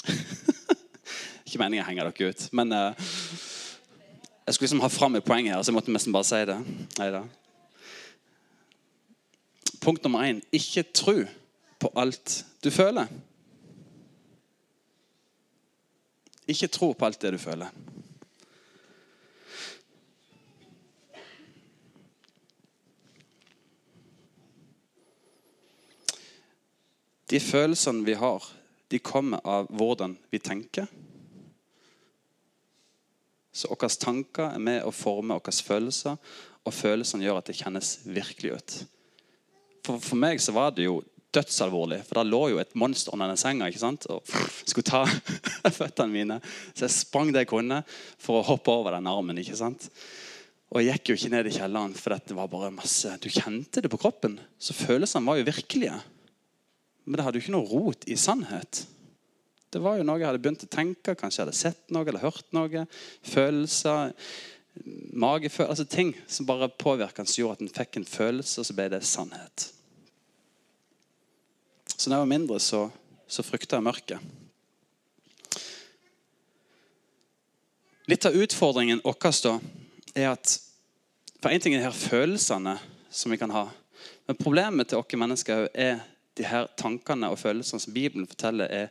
ikke 1.47 1.61
meningen 1.61 1.85
å 1.85 1.89
henge 1.89 2.07
dere 2.09 2.31
ut, 2.33 2.47
men 2.57 2.73
uh, 2.75 3.09
jeg 4.47 4.55
skulle 4.55 4.67
liksom 4.67 4.83
ha 4.85 4.91
fram 4.93 5.19
et 5.19 5.27
poeng 5.27 5.49
her, 5.51 5.63
så 5.63 5.71
jeg 5.71 5.79
måtte 5.79 5.95
nesten 5.95 6.15
bare 6.15 6.27
si 6.27 6.43
det. 6.49 6.59
Neida. 6.99 7.23
Punkt 9.83 10.03
nummer 10.03 10.27
én 10.27 10.43
ikke 10.55 10.87
tro 10.95 11.21
på 11.79 11.93
alt 11.99 12.41
du 12.65 12.71
føler. 12.75 13.11
Ikke 16.47 16.71
tro 16.71 16.93
på 16.93 17.07
alt 17.07 17.21
det 17.23 17.33
du 17.35 17.39
føler. 17.43 17.71
De 27.27 27.41
følelsene 27.43 28.07
vi 28.07 28.15
har, 28.15 28.45
de 28.91 28.99
kommer 29.03 29.43
av 29.43 29.67
hvordan 29.75 30.15
vi 30.31 30.39
tenker. 30.39 30.87
Så 33.57 33.73
våre 33.73 33.89
tanker 33.99 34.53
er 34.53 34.63
med 34.63 34.85
å 34.87 34.93
forme 34.95 35.35
våre 35.35 35.65
følelser, 35.67 36.15
og 36.67 36.75
følelsene 36.75 37.25
gjør 37.25 37.41
at 37.41 37.51
det 37.51 37.59
kjennes 37.59 37.93
virkelig 38.05 38.53
ut. 38.53 38.77
for, 39.87 39.99
for 39.99 40.17
meg 40.19 40.41
så 40.43 40.53
var 40.53 40.71
det 40.77 40.87
jo 40.87 41.01
dødsalvorlig. 41.35 42.03
For 42.07 42.21
der 42.21 42.31
lå 42.31 42.43
jo 42.53 42.61
et 42.63 42.75
monster 42.79 43.15
under 43.15 43.33
den 43.33 43.41
senga 43.41 43.69
ikke 43.71 43.83
sant? 43.83 44.07
og 44.13 44.23
skulle 44.69 44.87
ta 44.87 45.05
føttene 45.81 46.13
mine. 46.13 46.41
Så 46.73 46.87
jeg 46.87 46.97
sprang 46.97 47.33
det 47.33 47.47
jeg 47.47 47.53
kunne 47.55 47.83
for 48.23 48.41
å 48.41 48.47
hoppe 48.53 48.75
over 48.75 48.97
den 48.97 49.11
armen. 49.11 49.39
ikke 49.43 49.59
sant? 49.59 49.89
Og 50.75 50.83
jeg 50.83 50.99
gikk 50.99 51.13
jo 51.13 51.19
ikke 51.21 51.33
ned 51.37 51.49
i 51.49 51.55
kjelleren, 51.55 51.95
for 51.95 52.17
det 52.17 52.35
var 52.35 52.51
bare 52.51 52.75
masse 52.75 53.13
Du 53.23 53.29
kjente 53.31 53.83
det 53.83 53.91
på 53.93 54.01
kroppen. 54.03 54.39
Så 54.59 54.75
følelsene 54.75 55.27
var 55.29 55.39
jo 55.39 55.47
virkelige. 55.47 55.95
Men 57.07 57.19
det 57.19 57.27
hadde 57.27 57.39
jo 57.39 57.45
ikke 57.45 57.55
noe 57.55 57.71
rot 57.71 58.07
i 58.11 58.19
sannhet. 58.19 58.83
Det 59.71 59.83
var 59.83 59.99
jo 59.99 60.07
noe 60.07 60.19
jeg 60.19 60.27
hadde 60.27 60.43
begynt 60.43 60.67
å 60.67 60.73
tenke. 60.73 61.15
Kanskje 61.19 61.43
jeg 61.43 61.47
hadde 61.47 61.59
sett 61.59 61.95
noe 61.95 62.07
eller 62.07 62.25
hørt 62.25 62.51
noe. 62.57 62.87
Følelser, 63.27 64.15
magefølelser 65.15 65.71
altså 65.71 65.87
Ting 65.91 66.13
som 66.27 66.49
bare 66.49 66.71
påvirka 66.73 67.25
som 67.25 67.43
gjorde 67.43 67.61
at 67.61 67.65
en 67.67 67.75
fikk 67.79 68.01
en 68.01 68.09
følelse, 68.11 68.61
og 68.61 68.69
så 68.69 68.77
ble 68.77 68.89
det 68.91 69.03
sannhet. 69.07 69.69
Så 71.97 72.11
da 72.11 72.19
jeg 72.19 72.27
var 72.27 72.29
mindre, 72.29 72.61
så, 72.61 72.87
så 73.29 73.45
frykta 73.45 73.79
jeg 73.79 73.87
mørket. 73.87 74.35
Litt 78.07 78.27
av 78.29 78.37
utfordringen 78.37 79.01
vår 79.03 79.17
da, 79.43 79.57
er 80.15 80.31
at 80.37 80.61
For 81.43 81.53
én 81.53 81.61
ting 81.61 81.75
er 81.75 81.83
de 81.83 81.87
her 81.87 81.95
følelsene 81.95 82.79
som 83.13 83.31
vi 83.31 83.39
kan 83.39 83.53
ha. 83.53 83.67
Men 84.27 84.39
problemet 84.41 84.89
til 84.89 84.99
oss 84.99 85.19
mennesker 85.21 85.69
er 85.75 86.01
de 86.37 86.47
her 86.49 86.67
tankene 86.81 87.29
og 87.31 87.39
følelsene 87.39 87.81
som 87.81 87.95
Bibelen 87.95 88.27
forteller 88.27 88.73
er 88.73 88.89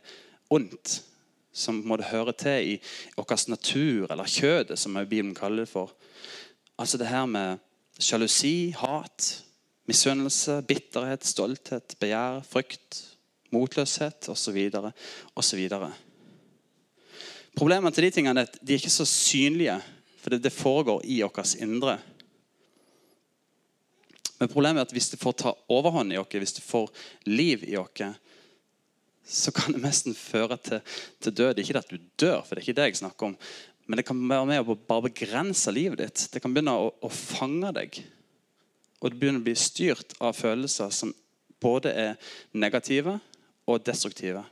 ondt. 0.50 1.00
Som 1.52 1.82
må 1.88 1.98
det 1.98 2.10
høre 2.12 2.32
til 2.32 2.70
i 2.70 2.76
vår 3.16 3.48
natur, 3.50 4.06
eller 4.10 4.30
kjødet, 4.30 4.78
som 4.78 4.94
Bibelen 4.94 5.34
kaller 5.34 5.64
det 5.64 5.72
for. 5.72 5.92
Altså 6.78 6.98
det 6.98 7.10
her 7.10 7.26
med 7.26 7.58
sjalusi, 7.98 8.74
hat, 8.76 9.45
misunnelse, 9.86 10.60
bitterhet, 10.66 11.24
stolthet, 11.26 11.94
begjær, 12.02 12.42
frykt, 12.46 13.02
motløshet 13.54 14.28
osv. 14.32 14.58
osv. 15.34 15.62
Problemet 17.56 17.94
til 17.96 18.06
de 18.06 18.12
tingene 18.12 18.42
er 18.42 18.50
at 18.50 18.58
de 18.60 18.74
er 18.74 18.82
ikke 18.82 18.92
så 18.92 19.06
synlige, 19.08 19.78
for 20.20 20.34
det, 20.34 20.52
foregår 20.52 21.04
i 21.06 21.20
vårt 21.22 21.54
indre. 21.62 22.00
Men 24.40 24.50
problemet 24.52 24.82
er 24.82 24.88
at 24.88 24.92
hvis 24.92 25.12
det 25.12 25.20
får 25.22 25.36
ta 25.40 25.52
overhånd 25.72 26.12
i 26.12 26.18
oss, 26.20 26.34
hvis 26.34 26.58
det 26.58 26.66
får 26.66 26.90
liv 27.30 27.62
i 27.64 27.78
oss, 27.80 28.02
så 29.26 29.50
kan 29.54 29.74
det 29.74 29.82
nesten 29.82 30.14
føre 30.14 30.58
til, 30.62 30.82
til 31.22 31.34
død. 31.34 31.62
Ikke 31.62 31.78
at 31.78 31.90
du 31.90 31.96
dør, 32.18 32.42
for 32.42 32.54
det 32.54 32.62
er 32.62 32.66
ikke 32.66 32.76
det 32.80 32.90
jeg 32.90 33.00
snakker 33.00 33.30
om. 33.30 33.38
Men 33.86 33.98
det 33.98 34.06
kan 34.06 34.18
være 34.18 34.50
med 34.50 34.66
å 34.66 34.76
bare 34.76 35.06
begrense 35.08 35.72
livet 35.74 36.02
ditt. 36.02 36.26
Det 36.32 36.42
kan 36.42 36.54
begynne 36.54 36.74
å, 36.74 36.90
å 36.90 37.10
fange 37.10 37.72
deg. 37.74 38.02
Og 39.00 39.12
du 39.12 39.18
begynner 39.18 39.42
å 39.42 39.46
bli 39.46 39.56
styrt 39.58 40.16
av 40.22 40.36
følelser 40.36 40.92
som 40.94 41.14
både 41.60 41.92
er 41.92 42.30
negative 42.56 43.18
og 43.66 43.82
destruktive. 43.86 44.44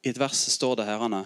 I 0.00 0.12
et 0.12 0.20
vers 0.20 0.46
står 0.54 0.78
det 0.80 0.88
herrene 0.88 1.24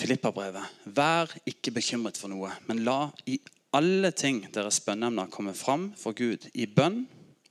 Filippa-brevet. 0.00 0.64
Vær 0.90 1.30
ikke 1.46 1.74
bekymret 1.76 2.18
for 2.18 2.32
noe, 2.32 2.50
men 2.66 2.82
la 2.86 3.10
i 3.30 3.38
alle 3.76 4.10
ting 4.16 4.42
deres 4.50 4.80
bønneemner 4.82 5.30
komme 5.30 5.54
fram 5.54 5.90
for 5.98 6.16
Gud 6.16 6.48
i 6.54 6.66
bønn 6.66 7.04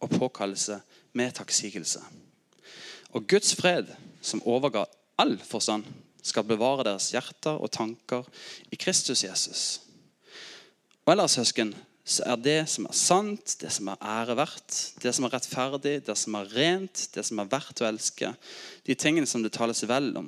og 0.03 0.15
påkallelse 0.17 0.81
med 1.15 1.35
takksigelse. 1.37 2.01
Og 3.15 3.27
Guds 3.29 3.55
fred, 3.57 3.87
som 4.21 4.43
overga 4.45 4.85
all 5.19 5.37
forstand, 5.39 5.85
skal 6.23 6.43
bevare 6.43 6.83
deres 6.85 7.11
hjerter 7.13 7.55
og 7.55 7.71
tanker 7.71 8.27
i 8.71 8.79
Kristus 8.79 9.23
Jesus. 9.23 9.63
Og 11.09 11.15
ellers, 11.15 11.33
søsken, 11.39 11.71
så 12.05 12.21
er 12.29 12.35
det 12.37 12.59
som 12.69 12.85
er 12.85 12.93
sant, 12.93 13.55
det 13.57 13.71
som 13.73 13.87
er 13.89 14.03
æreverdt, 14.05 14.75
det 15.01 15.09
som 15.17 15.25
er 15.25 15.31
rettferdig, 15.33 15.93
det 16.05 16.15
som 16.21 16.35
er 16.37 16.51
rent, 16.53 17.07
det 17.15 17.23
som 17.25 17.41
er 17.41 17.47
verdt 17.49 17.81
å 17.81 17.87
elske, 17.87 18.29
de 18.85 18.93
tingene 18.93 19.25
som 19.25 19.41
det 19.41 19.49
tales 19.55 19.81
vel 19.89 20.11
om, 20.21 20.27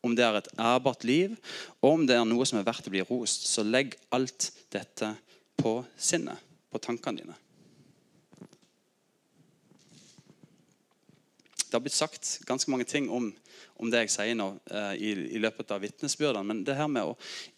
om 0.00 0.14
det 0.16 0.24
er 0.24 0.38
et 0.38 0.48
ærbart 0.56 1.04
liv, 1.04 1.34
og 1.82 1.90
om 1.90 2.06
det 2.08 2.16
er 2.16 2.24
noe 2.24 2.48
som 2.48 2.56
er 2.56 2.64
verdt 2.64 2.88
å 2.88 2.94
bli 2.94 3.04
rost, 3.04 3.50
så 3.52 3.66
legg 3.68 3.98
alt 4.16 4.48
dette 4.72 5.12
på 5.60 5.74
sinnet, 5.92 6.40
på 6.72 6.80
tankene 6.80 7.20
dine. 7.20 7.36
Det 11.60 11.76
har 11.76 11.84
blitt 11.84 12.00
sagt 12.00 12.38
ganske 12.48 12.72
mange 12.72 12.88
ting 12.88 13.12
om, 13.12 13.28
om 13.76 13.92
det 13.92 14.06
jeg 14.06 14.16
sier 14.16 14.40
nå 14.40 14.54
eh, 14.72 14.92
i, 14.96 15.14
i, 15.34 15.44
løpet 15.44 15.76
av 15.76 15.84
vitnesbyrdene. 15.84 16.48
Men 16.48 16.60
det 16.64 16.80
her 16.80 16.88
med 16.88 17.12
å 17.12 17.16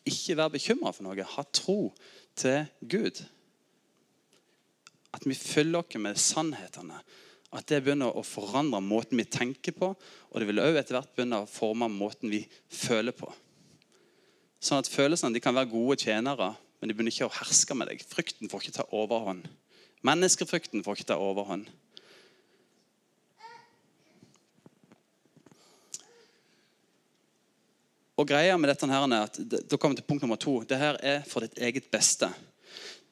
ikke 0.09 0.41
være 0.41 0.57
bekymra 0.57 0.91
for 0.97 1.07
noe, 1.07 1.33
ha 1.37 1.51
tro 1.55 1.93
til 2.37 2.67
Gud 2.81 3.23
At 5.17 5.25
vi 5.25 5.35
følger 5.35 5.81
oss 5.81 5.97
med 6.03 6.19
sannhetene. 6.21 6.99
At 7.57 7.69
det 7.71 7.81
begynner 7.85 8.13
å 8.13 8.25
forandre 8.27 8.83
måten 8.85 9.17
vi 9.17 9.25
tenker 9.25 9.73
på. 9.73 9.95
Og 9.97 10.41
det 10.41 10.49
vil 10.51 10.61
òg 10.61 10.77
etter 10.77 10.99
hvert 10.99 11.15
begynne 11.17 11.41
å 11.41 11.49
forme 11.49 11.89
måten 11.89 12.29
vi 12.29 12.43
føler 12.69 13.17
på. 13.17 13.31
Sånn 14.61 14.83
at 14.83 14.91
Følelsene 14.91 15.41
kan 15.41 15.57
være 15.57 15.71
gode 15.71 15.97
tjenere, 16.03 16.51
men 16.81 16.91
de 16.91 16.97
begynner 16.97 17.15
ikke 17.15 17.31
å 17.31 17.37
herske 17.39 17.77
med 17.79 17.89
deg. 17.89 18.05
Frykten 18.05 18.51
får 18.53 18.67
ikke 18.67 18.77
ta 18.81 18.87
overhånd. 18.93 19.47
Menneskefrykten 20.05 20.85
får 20.85 20.99
ikke 20.99 21.11
ta 21.15 21.21
overhånd. 21.23 21.71
Og 28.17 28.29
greia 28.29 28.57
med 28.57 28.71
dette 28.73 28.89
her 28.89 29.07
er 29.07 29.27
at 29.27 29.39
Da 29.39 29.77
kommer 29.77 29.97
vi 29.97 30.01
til 30.01 30.09
punkt 30.09 30.25
nummer 30.25 30.41
to. 30.41 30.61
Det 30.65 30.79
her 30.81 30.97
er 31.05 31.25
for 31.29 31.45
ditt 31.45 31.59
eget 31.61 31.91
beste. 31.93 32.31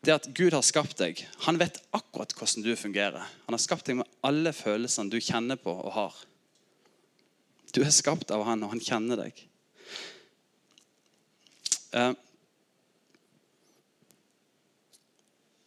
Det 0.04 0.12
at 0.14 0.28
Gud 0.36 0.52
har 0.52 0.64
skapt 0.64 0.98
deg. 1.00 1.20
Han 1.46 1.58
vet 1.60 1.80
akkurat 1.96 2.32
hvordan 2.36 2.64
du 2.64 2.72
fungerer. 2.76 3.24
Han 3.46 3.56
har 3.56 3.62
skapt 3.62 3.86
deg 3.88 4.00
med 4.00 4.08
alle 4.24 4.52
følelsene 4.52 5.12
du 5.12 5.20
kjenner 5.20 5.60
på 5.60 5.72
og 5.72 5.92
har. 5.96 6.16
Du 7.72 7.82
er 7.82 7.92
skapt 7.92 8.30
av 8.30 8.44
han, 8.46 8.62
og 8.62 8.74
han 8.74 8.82
kjenner 8.84 9.18
deg. 9.18 9.40
Eh, 11.94 12.12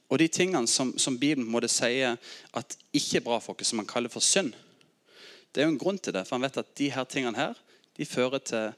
og 0.07 0.21
de 0.21 0.27
tingene 0.31 0.69
som, 0.71 0.93
som 1.01 1.17
Bibelen 1.19 1.49
måtte 1.51 1.69
si 1.71 1.99
at 2.05 2.77
ikke 2.95 3.19
er 3.19 3.25
bra 3.25 3.41
for 3.43 3.57
oss, 3.57 3.73
som 3.73 3.81
han 3.81 3.89
kaller 3.89 4.13
for 4.13 4.23
synd, 4.23 4.53
det 5.51 5.63
er 5.63 5.67
jo 5.67 5.73
en 5.73 5.81
grunn 5.81 5.97
til 5.99 6.15
det. 6.15 6.23
For 6.27 6.37
han 6.37 6.45
vet 6.45 6.61
at 6.61 6.75
de 6.77 6.91
her 6.93 7.09
tingene 7.09 7.37
her, 7.37 7.57
de 7.97 8.05
fører 8.05 8.43
til 8.45 8.71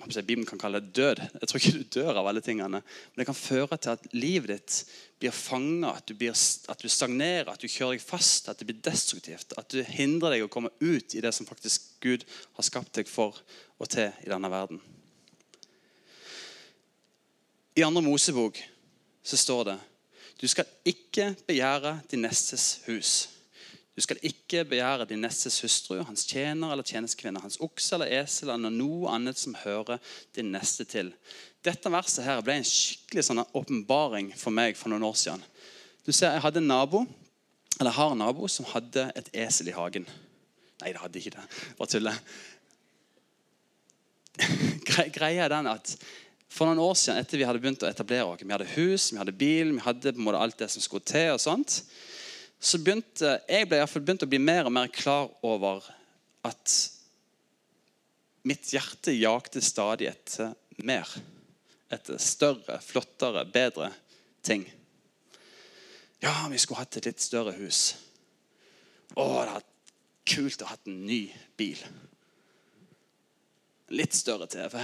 Bibelen 0.00 0.46
kan 0.46 0.58
kalle 0.58 0.80
det 0.80 0.94
død. 0.96 1.20
Jeg 1.40 1.48
tror 1.48 1.60
ikke 1.60 1.78
du 1.78 2.00
dør 2.00 2.18
av 2.18 2.26
alle 2.26 2.42
tingene. 2.42 2.80
Men 2.82 3.20
det 3.20 3.26
kan 3.28 3.38
føre 3.38 3.78
til 3.78 3.94
at 3.94 4.06
livet 4.14 4.50
ditt 4.50 4.78
blir 5.22 5.34
fanga, 5.34 5.92
at, 5.94 6.10
at, 6.10 6.82
du 6.82 6.88
stagnerer, 6.90 7.52
at 7.52 7.62
du 7.62 7.68
kjører 7.70 7.96
deg 7.96 8.02
fast, 8.02 8.48
at 8.50 8.58
det 8.58 8.66
blir 8.66 8.80
destruktivt. 8.82 9.54
At 9.58 9.70
du 9.70 9.82
hindrer 9.86 10.34
deg 10.34 10.46
å 10.46 10.50
komme 10.50 10.72
ut 10.80 11.14
i 11.14 11.22
det 11.22 11.30
som 11.36 11.46
faktisk 11.46 11.92
Gud 12.02 12.26
har 12.56 12.66
skapt 12.66 12.94
deg 12.98 13.10
for 13.10 13.38
og 13.78 13.92
til 13.92 14.10
i 14.24 14.32
denne 14.32 14.50
verden. 14.50 14.82
I 17.78 17.86
andre 17.86 18.02
Mosebok 18.04 18.58
så 19.22 19.38
står 19.38 19.64
det 19.70 19.78
du 20.42 20.48
skal 20.50 20.66
ikke 20.88 21.36
begjære 21.46 22.00
din 22.10 22.24
nestes 22.26 22.80
hus. 22.88 23.28
Du 23.92 24.00
skal 24.00 24.20
ikke 24.24 24.64
begjære 24.70 25.04
din 25.10 25.20
nestes 25.20 25.58
hustru, 25.60 25.98
hans 26.06 26.24
tjener 26.24 26.72
eller 26.72 26.86
tjenestekvinne, 26.86 27.42
hans 27.44 27.58
okse 27.60 27.98
eller 27.98 28.12
esel 28.22 28.48
eller 28.54 28.72
noe 28.72 29.10
annet 29.12 29.36
som 29.36 29.56
hører 29.64 30.00
din 30.36 30.48
neste 30.54 30.86
til. 30.88 31.12
Dette 31.62 31.92
verset 31.92 32.24
her 32.24 32.40
ble 32.44 32.56
en 32.58 32.66
skikkelig 32.66 33.26
sånn 33.28 33.42
åpenbaring 33.44 34.32
for 34.38 34.54
meg 34.54 34.78
for 34.80 34.92
noen 34.92 35.04
år 35.10 35.18
siden. 35.20 35.44
Du 36.06 36.10
ser, 36.10 36.32
Jeg 36.32 36.42
hadde 36.42 36.62
en 36.62 36.72
nabo, 36.72 37.04
eller 37.78 37.94
har 37.94 38.14
en 38.14 38.24
nabo 38.24 38.48
som 38.48 38.66
hadde 38.72 39.10
et 39.14 39.28
esel 39.44 39.68
i 39.68 39.76
hagen. 39.76 40.08
Nei, 40.80 40.90
det 40.90 41.02
hadde 41.02 41.20
ikke 41.20 41.36
det. 41.36 41.44
Bare 41.78 41.92
tuller. 41.92 42.18
Greia 45.14 45.44
er 45.44 45.52
den 45.52 45.68
at 45.70 45.94
for 46.52 46.68
noen 46.68 46.80
år 46.84 46.96
siden, 46.98 47.20
etter 47.20 47.40
vi 47.40 47.46
hadde 47.48 47.60
begynt 47.62 47.84
å 47.84 47.88
etablere 47.88 48.26
oss, 48.28 48.42
vi 48.42 48.52
hadde 48.52 48.72
hus, 48.74 49.12
vi 49.12 49.20
hadde 49.20 49.36
bil, 49.36 49.76
vi 49.76 49.84
hadde 49.84 50.12
på 50.12 50.20
en 50.20 50.26
måte 50.26 50.40
alt 50.40 50.58
det 50.60 50.68
som 50.72 50.84
skulle 50.84 51.06
til, 51.08 51.30
og 51.36 51.40
sånt, 51.40 51.78
så 52.62 52.78
begynte 52.78 53.36
jeg 53.50 53.66
ble 53.66 53.78
i 53.78 53.82
hvert 53.82 53.90
fall 53.90 54.04
begynt 54.06 54.22
å 54.22 54.30
bli 54.30 54.38
mer 54.38 54.68
og 54.68 54.74
mer 54.76 54.90
klar 54.94 55.32
over 55.42 55.82
at 56.46 56.74
mitt 58.46 58.70
hjerte 58.74 59.14
jakte 59.16 59.62
stadig 59.62 60.08
etter 60.12 60.54
mer. 60.86 61.10
Etter 61.92 62.22
større, 62.22 62.78
flottere, 62.82 63.44
bedre 63.50 63.90
ting. 64.46 64.64
Ja, 66.22 66.46
vi 66.50 66.60
skulle 66.62 66.84
hatt 66.84 66.96
et 66.96 67.10
litt 67.10 67.22
større 67.22 67.54
hus. 67.58 67.96
Å, 69.14 69.26
det 69.26 69.34
hadde 69.34 69.58
vært 69.58 69.94
kult 70.32 70.62
å 70.62 70.70
ha 70.70 70.78
en 70.86 71.00
ny 71.06 71.22
bil. 71.58 71.82
Litt 73.92 74.14
større 74.16 74.46
TV. 74.50 74.78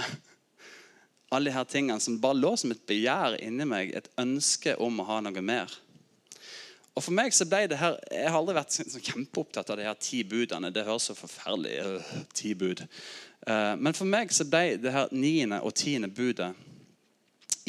Alle 1.33 1.53
her 1.55 1.65
tingene 1.69 2.01
som 2.03 2.19
bare 2.21 2.37
lå 2.37 2.55
som 2.59 2.73
et 2.75 2.83
begjær 2.89 3.39
inni 3.39 3.65
meg, 3.69 3.95
et 3.95 4.11
ønske 4.19 4.75
om 4.83 4.99
å 4.99 5.07
ha 5.07 5.21
noe 5.23 5.43
mer. 5.45 5.71
Og 6.99 7.03
for 7.05 7.15
meg 7.15 7.31
så 7.31 7.45
ble 7.47 7.61
det 7.71 7.77
her, 7.79 7.95
Jeg 8.11 8.27
har 8.27 8.35
aldri 8.35 8.57
vært 8.57 8.75
sånn 8.75 9.03
kjempeopptatt 9.05 9.69
av 9.71 9.77
de 9.79 9.85
her 9.87 9.99
ti 10.03 10.19
budene. 10.27 10.67
Det 10.75 10.83
høres 10.83 11.05
så 11.07 11.15
forferdelig 11.15 11.77
uh, 11.79 12.09
ti 12.35 12.51
bud. 12.59 12.81
Uh, 13.47 13.79
men 13.79 13.95
for 13.95 14.03
meg 14.03 14.33
så 14.35 14.43
ble 14.43 14.75
det 14.83 14.91
her 14.91 15.07
niende 15.15 15.61
og 15.63 15.77
tiende 15.79 16.11
budet 16.11 16.51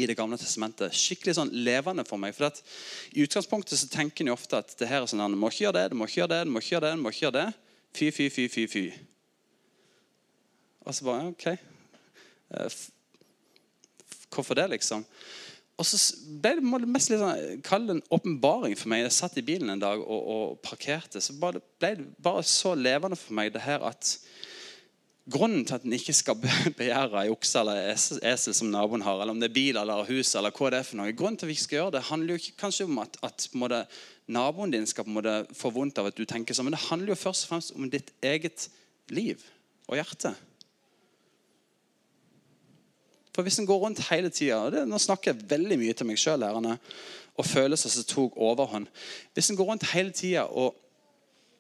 i 0.01 0.07
Det 0.09 0.17
gamle 0.17 0.39
testamentet 0.41 0.95
skikkelig 0.97 1.35
sånn 1.37 1.51
levende 1.53 2.03
for 2.09 2.19
meg. 2.19 2.35
For 2.35 2.49
at 2.49 2.59
I 3.13 3.23
utgangspunktet 3.23 3.79
så 3.79 3.87
tenker 3.93 4.25
en 4.25 4.33
ofte 4.33 4.59
at 4.59 4.75
det 4.81 4.89
her 4.89 5.05
er 5.05 5.11
sånn, 5.11 5.23
du 5.31 5.39
må 5.39 5.51
ikke 5.53 5.67
gjøre 5.67 5.77
det, 5.77 5.87
du 5.93 5.99
må 6.01 6.09
ikke 6.09 6.23
gjøre 6.23 6.33
det, 6.33 6.41
du 6.49 6.55
må 6.55 6.63
ikke 6.63 6.75
gjøre 6.75 6.87
det. 6.87 6.93
du 6.97 7.05
må 7.05 7.13
ikke 7.13 7.25
gjøre 7.27 7.37
det. 7.37 7.49
Fy, 8.01 8.09
fy, 8.17 8.29
fy, 8.35 8.47
fy, 8.51 8.65
fy. 8.71 8.85
Og 10.87 10.97
så 10.97 11.07
bare 11.07 11.29
OK. 11.31 11.47
Eh, 11.53 12.81
Hvorfor 14.31 14.55
det, 14.55 14.71
liksom? 14.71 15.05
Og 15.81 15.87
så 15.89 15.97
ble 16.43 16.59
det 16.59 16.85
mest 16.85 17.09
litt 17.09 17.23
sånn, 17.23 17.61
Kall 17.65 17.87
det 17.89 17.97
en 17.97 18.07
åpenbaring 18.13 18.77
for 18.77 18.93
meg. 18.93 19.07
Jeg 19.07 19.17
satt 19.17 19.39
i 19.41 19.45
bilen 19.47 19.73
en 19.73 19.81
dag 19.81 20.03
og, 20.03 20.21
og 20.35 20.59
parkerte. 20.65 21.23
Så 21.25 21.39
ble 21.41 21.57
det 21.81 21.95
bare 22.21 22.45
så 22.45 22.75
levende 22.77 23.17
for 23.17 23.37
meg 23.39 23.55
det 23.55 23.65
her 23.65 23.87
at 23.89 24.19
Grunnen 25.31 25.67
til 25.69 25.77
at 25.77 25.85
en 25.87 25.95
ikke 25.95 26.15
skal 26.17 26.39
begjære 26.79 27.21
ei 27.23 27.31
okse 27.31 27.61
eller 27.61 27.91
esel 27.93 28.55
som 28.57 28.71
naboen 28.73 29.05
har, 29.05 29.21
eller 29.21 29.35
om 29.35 29.39
det 29.39 29.51
er 29.51 29.55
bil 29.55 29.79
eller 29.79 30.09
hus, 30.09 30.33
eller 30.35 30.55
hva 30.57 30.71
det 30.73 30.81
er 30.81 30.89
for 30.89 30.99
noe, 30.99 31.15
grunnen 31.15 31.39
til 31.39 31.47
at 31.47 31.51
vi 31.53 31.57
ikke 31.59 31.67
skal 31.67 31.79
gjøre 31.79 31.95
det, 31.95 32.03
handler 32.09 32.35
jo 32.35 32.41
ikke 32.41 32.63
kanskje 32.65 32.87
om 32.89 32.99
at, 33.05 33.19
at 33.29 33.47
en 33.53 33.77
naboen 34.35 34.75
din 34.75 34.89
skal 34.91 35.07
på 35.07 35.15
måte 35.15 35.37
få 35.55 35.71
vondt 35.77 36.01
av 36.03 36.09
at 36.11 36.19
du 36.19 36.25
tenker 36.27 36.57
sånn, 36.57 36.71
men 36.71 36.75
det 36.75 36.87
handler 36.89 37.15
jo 37.15 37.21
først 37.21 37.47
og 37.47 37.53
fremst 37.53 37.77
om 37.77 37.91
ditt 37.93 38.11
eget 38.27 38.67
liv 39.13 39.45
og 39.87 40.01
hjerte. 40.01 40.35
For 43.41 43.49
hvis 43.49 43.57
en 43.63 43.67
går 43.67 43.79
rundt 43.81 44.01
hele 44.11 44.29
tida 44.29 44.85
Nå 44.85 44.99
snakker 45.01 45.33
jeg 45.33 45.47
veldig 45.49 45.79
mye 45.81 45.97
til 45.97 46.05
meg 46.11 46.19
sjøl, 46.21 46.43
og 46.45 47.47
følelser 47.49 47.89
som 47.89 48.05
tok 48.05 48.37
overhånd. 48.37 48.85
Hvis 49.33 49.49
en 49.49 49.57
går 49.57 49.71
rundt 49.71 49.87
hele 49.95 50.13
tida 50.13 50.43
og 50.45 50.77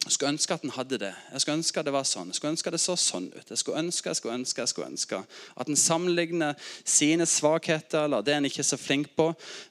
skulle 0.04 0.34
ønske 0.34 0.52
at 0.52 0.66
en 0.66 0.74
hadde 0.74 0.98
det. 1.00 1.14
Jeg 1.32 1.40
skulle 1.40 1.56
ønske 1.56 1.84
det 1.86 1.94
var 1.94 2.04
sånn. 2.04 2.28
Jeg 2.28 2.36
skulle 2.36 2.52
ønske 2.52 2.72
det 2.74 2.82
så 2.82 2.98
sånn 3.00 3.30
ut. 3.32 3.48
Jeg 3.48 3.62
skulle 3.62 3.80
ønske, 3.80 4.10
jeg 4.10 4.18
skulle 4.20 4.36
ønske, 4.42 4.60
jeg 4.60 4.72
skulle 4.74 4.90
ønske. 4.90 5.22
At 5.56 5.72
en 5.72 5.80
sammenligner 5.80 6.68
sine 6.84 7.24
svakheter 7.24 8.04
eller 8.04 8.28
det 8.28 8.36
en 8.36 8.50
ikke 8.50 8.60
er 8.60 8.68
så 8.74 8.80
flink 8.80 9.14
på, 9.16 9.30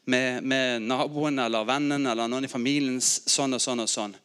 med, 0.09 0.41
med 0.41 0.89
naboen 0.89 1.45
eller 1.45 1.69
vennen 1.69 2.09
eller 2.09 2.29
noen 2.31 2.49
i 2.49 2.51
familien 2.51 2.97
sånn 3.05 3.53
og 3.53 3.61
sånn 3.61 3.85
og 3.85 3.89
sånn. 3.91 4.17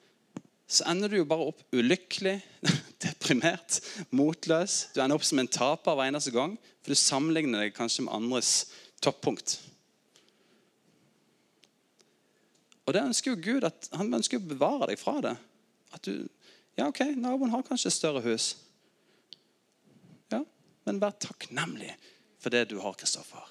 Så 0.64 0.88
ender 0.88 1.12
du 1.12 1.19
jo 1.19 1.29
bare 1.29 1.53
opp 1.53 1.61
ulykkelig, 1.76 2.38
deprimert, 3.05 3.83
motløs. 4.09 4.87
Du 4.97 5.05
ender 5.05 5.21
opp 5.21 5.29
som 5.29 5.45
en 5.45 5.53
taper 5.53 5.99
hver 5.99 6.09
eneste 6.09 6.33
gang, 6.33 6.57
for 6.85 6.93
du 6.93 7.00
sammenligner 7.00 7.64
deg 7.64 7.76
kanskje 7.76 8.05
med 8.05 8.12
andres 8.12 8.50
toppunkt. 9.00 9.57
Og 12.85 12.93
det 12.93 13.00
ønsker 13.00 13.33
jo 13.33 13.41
Gud 13.41 13.64
at 13.64 13.88
Han 13.97 14.12
ønsker 14.12 14.37
å 14.37 14.45
bevare 14.45 14.91
deg 14.91 15.00
fra 15.00 15.17
det. 15.25 15.33
At 15.97 16.05
du, 16.05 16.26
ja 16.76 16.91
ok, 16.91 17.00
Naboen 17.17 17.55
har 17.55 17.64
kanskje 17.64 17.88
et 17.88 17.97
større 17.97 18.21
hus. 18.26 18.50
Ja, 20.33 20.43
Men 20.85 21.00
vær 21.00 21.17
takknemlig 21.17 21.95
for 22.37 22.53
det 22.53 22.67
du 22.69 22.76
har, 22.83 22.97
Kristoffer. 23.00 23.49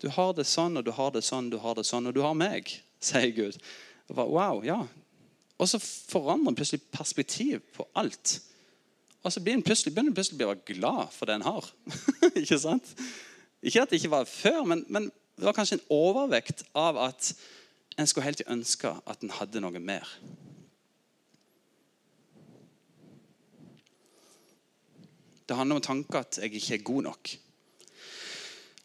Du 0.00 0.06
har 0.14 0.30
det 0.38 0.46
sånn, 0.48 0.78
og 0.78 0.86
du 0.86 0.92
har 0.94 1.10
det 1.12 1.24
sånn, 1.26 1.50
du 1.50 1.58
har 1.60 1.74
det 1.76 1.84
sånn, 1.88 2.06
og 2.08 2.14
du 2.14 2.22
har 2.22 2.38
meg, 2.38 2.70
sier 3.10 3.34
Gud. 3.34 3.58
Og 4.06 4.14
bare, 4.14 4.30
wow, 4.30 4.62
ja. 4.64 4.78
Og 5.60 5.68
så 5.68 5.80
forandrer 5.82 6.52
han 6.52 6.56
plutselig 6.56 6.86
perspektiv 6.94 7.60
på 7.74 7.84
alt. 7.98 8.38
Og 9.20 9.32
så 9.32 9.40
begynner 9.40 9.60
han 9.60 9.66
plutselig 10.14 10.46
å 10.46 10.54
bli 10.54 10.76
glad 10.76 11.10
for 11.12 11.28
det 11.28 11.36
han 11.38 11.48
har. 11.48 11.66
ikke 12.40 12.58
sant? 12.60 12.94
Ikke 13.60 13.82
at 13.82 13.92
det 13.92 14.00
ikke 14.00 14.14
var 14.14 14.28
før, 14.28 14.62
men, 14.68 14.84
men 14.88 15.10
det 15.36 15.48
var 15.48 15.56
kanskje 15.56 15.78
en 15.78 15.88
overvekt 15.92 16.64
av 16.76 16.98
at 17.00 17.34
en 18.00 18.08
skulle 18.08 18.30
helt 18.30 18.46
ønske 18.48 18.88
at 18.88 19.24
en 19.24 19.34
hadde 19.36 19.60
noe 19.60 19.82
mer. 19.82 20.08
Det 25.44 25.56
handler 25.58 25.80
om 25.80 25.84
tanken 25.84 26.20
at 26.20 26.38
jeg 26.38 26.54
ikke 26.56 26.76
er 26.76 26.84
god 26.86 27.06
nok. 27.08 27.32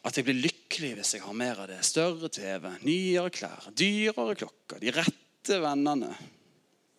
At 0.05 0.17
jeg 0.17 0.25
blir 0.27 0.43
lykkelig 0.47 0.95
hvis 0.97 1.15
jeg 1.15 1.23
har 1.23 1.37
mer 1.37 1.59
av 1.61 1.69
det. 1.69 1.77
Større 1.85 2.29
TV, 2.33 2.65
nyere 2.85 3.31
klær, 3.33 3.69
dyrere 3.71 4.35
klokker, 4.37 4.81
de 4.81 4.93
rette 4.93 5.59
vennene. 5.61 6.11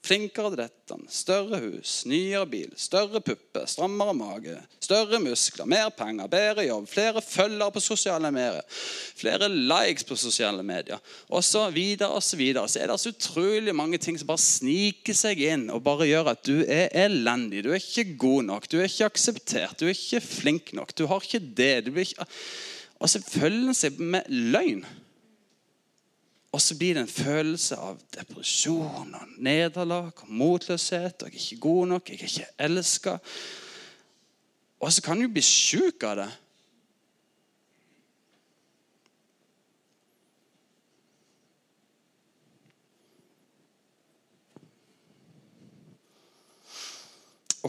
Flinkere 0.06 0.52
til 0.52 0.60
dette, 0.60 0.96
større 1.10 1.58
hus, 1.64 1.92
nyere 2.06 2.46
bil, 2.46 2.70
større 2.78 3.18
pupper, 3.24 3.64
strammere 3.66 4.12
mage, 4.14 4.54
større 4.78 5.18
muskler, 5.18 5.66
mer 5.66 5.88
penger, 5.90 6.28
bedre 6.30 6.66
jobb, 6.68 6.86
flere 6.86 7.22
følgere 7.24 7.74
på 7.74 7.82
sosiale 7.82 8.30
medier, 8.30 8.62
flere 9.18 9.48
likes 9.50 10.06
på 10.06 10.18
sosiale 10.20 10.62
medier, 10.66 11.02
og 11.26 11.42
så 11.42 11.64
videre 11.74 12.12
og 12.14 12.22
så 12.22 12.38
videre. 12.38 12.68
Så 12.70 12.84
er 12.84 12.92
det 12.92 13.00
så 13.02 13.10
utrolig 13.10 13.74
mange 13.74 13.98
ting 13.98 14.18
som 14.20 14.30
bare 14.30 14.44
sniker 14.44 15.16
seg 15.16 15.42
inn 15.42 15.66
og 15.74 15.82
bare 15.86 16.06
gjør 16.06 16.30
at 16.36 16.46
du 16.46 16.60
er 16.62 16.86
elendig. 17.06 17.64
Du 17.66 17.72
er 17.72 17.82
ikke 17.82 18.14
god 18.14 18.46
nok, 18.52 18.70
du 18.70 18.78
er 18.78 18.86
ikke 18.86 19.10
akseptert, 19.10 19.80
du 19.80 19.88
er 19.88 19.96
ikke 19.96 20.22
flink 20.22 20.70
nok, 20.76 20.94
du 20.94 21.08
har 21.10 21.26
ikke 21.26 21.42
det. 21.42 21.74
Du 21.88 21.90
blir 21.96 22.06
ikke... 22.06 22.28
Og 23.02 23.10
så 23.12 23.20
følger 23.20 23.74
en 23.74 23.76
seg 23.76 23.98
med 24.00 24.30
løgn. 24.30 24.86
Og 26.54 26.62
så 26.62 26.76
blir 26.78 26.94
det 26.94 27.02
en 27.04 27.10
følelse 27.10 27.76
av 27.76 27.98
depresjon 28.14 29.14
og 29.18 29.36
nederlag 29.42 30.12
og 30.22 30.30
motløshet. 30.30 31.22
og 31.22 31.28
Jeg 31.28 31.34
er 31.34 31.44
ikke 31.44 31.60
god 31.60 31.86
nok, 31.86 32.10
jeg 32.10 32.20
er 32.20 32.24
ikke 32.24 32.50
elska. 32.68 33.18
Og 34.80 34.92
så 34.92 35.02
kan 35.02 35.20
du 35.20 35.28
bli 35.28 35.42
sjuk 35.42 36.04
av 36.04 36.16
det. 36.22 36.32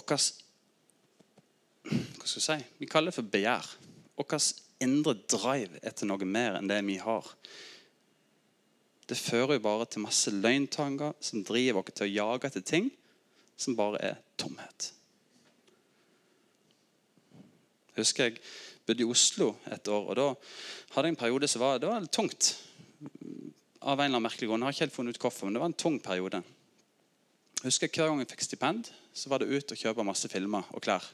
Hva 0.07 0.15
Hva 1.87 2.27
skal 2.27 2.39
jeg 2.39 2.45
si? 2.45 2.71
Vi 2.79 2.87
kaller 2.87 3.11
det 3.11 3.17
for 3.17 3.27
begjær. 3.31 3.67
Vår 4.17 4.35
indre 4.83 5.15
drive 5.29 5.79
etter 5.81 6.07
noe 6.07 6.27
mer 6.27 6.57
enn 6.57 6.69
det 6.69 6.79
vi 6.85 6.97
har 7.01 7.25
det 9.07 9.17
fører 9.17 9.55
jo 9.55 9.63
bare 9.63 9.87
til 9.87 10.03
masse 10.03 10.31
løgntanker 10.33 11.15
som 11.23 11.43
driver 11.47 11.81
oss 11.81 11.95
til 11.95 12.07
å 12.07 12.11
jage 12.11 12.49
etter 12.49 12.65
ting 12.65 12.89
som 13.57 13.77
bare 13.77 14.01
er 14.03 14.17
tomhet. 14.39 14.91
Jeg 17.95 18.03
husker 18.03 18.27
jeg 18.27 18.41
bodde 18.85 19.01
i 19.03 19.09
Oslo 19.09 19.53
et 19.73 19.87
år, 19.89 20.03
og 20.11 20.17
da 20.19 20.27
hadde 20.93 21.07
jeg 21.07 21.15
en 21.15 21.21
periode 21.23 21.47
som 21.49 21.63
var, 21.63 21.79
det 21.81 21.89
var 21.89 22.03
litt 22.03 22.13
tungt. 22.13 22.51
Av 23.81 23.95
en 23.95 24.03
eller 24.03 24.11
annen 24.11 24.25
merkelig 24.27 24.49
grunn. 24.49 24.61
Jeg 24.61 24.67
har 24.67 24.75
ikke 24.75 24.85
helt 24.85 24.97
funnet 24.97 25.17
ut 25.17 25.23
hvorfor, 25.23 25.47
men 25.47 25.57
det 25.57 25.63
var 25.63 25.71
en 25.71 25.81
tung 25.81 25.97
periode. 26.03 26.43
Jeg 27.57 27.71
husker 27.71 27.89
Hver 27.89 28.11
gang 28.11 28.21
jeg 28.21 28.29
fikk 28.35 28.45
stipend, 28.45 28.91
så 29.17 29.31
var 29.31 29.41
det 29.41 29.49
ut 29.49 29.73
og 29.73 29.79
kjøpe 29.81 30.05
masse 30.05 30.29
filmer 30.29 30.67
og 30.75 30.83
klær. 30.85 31.07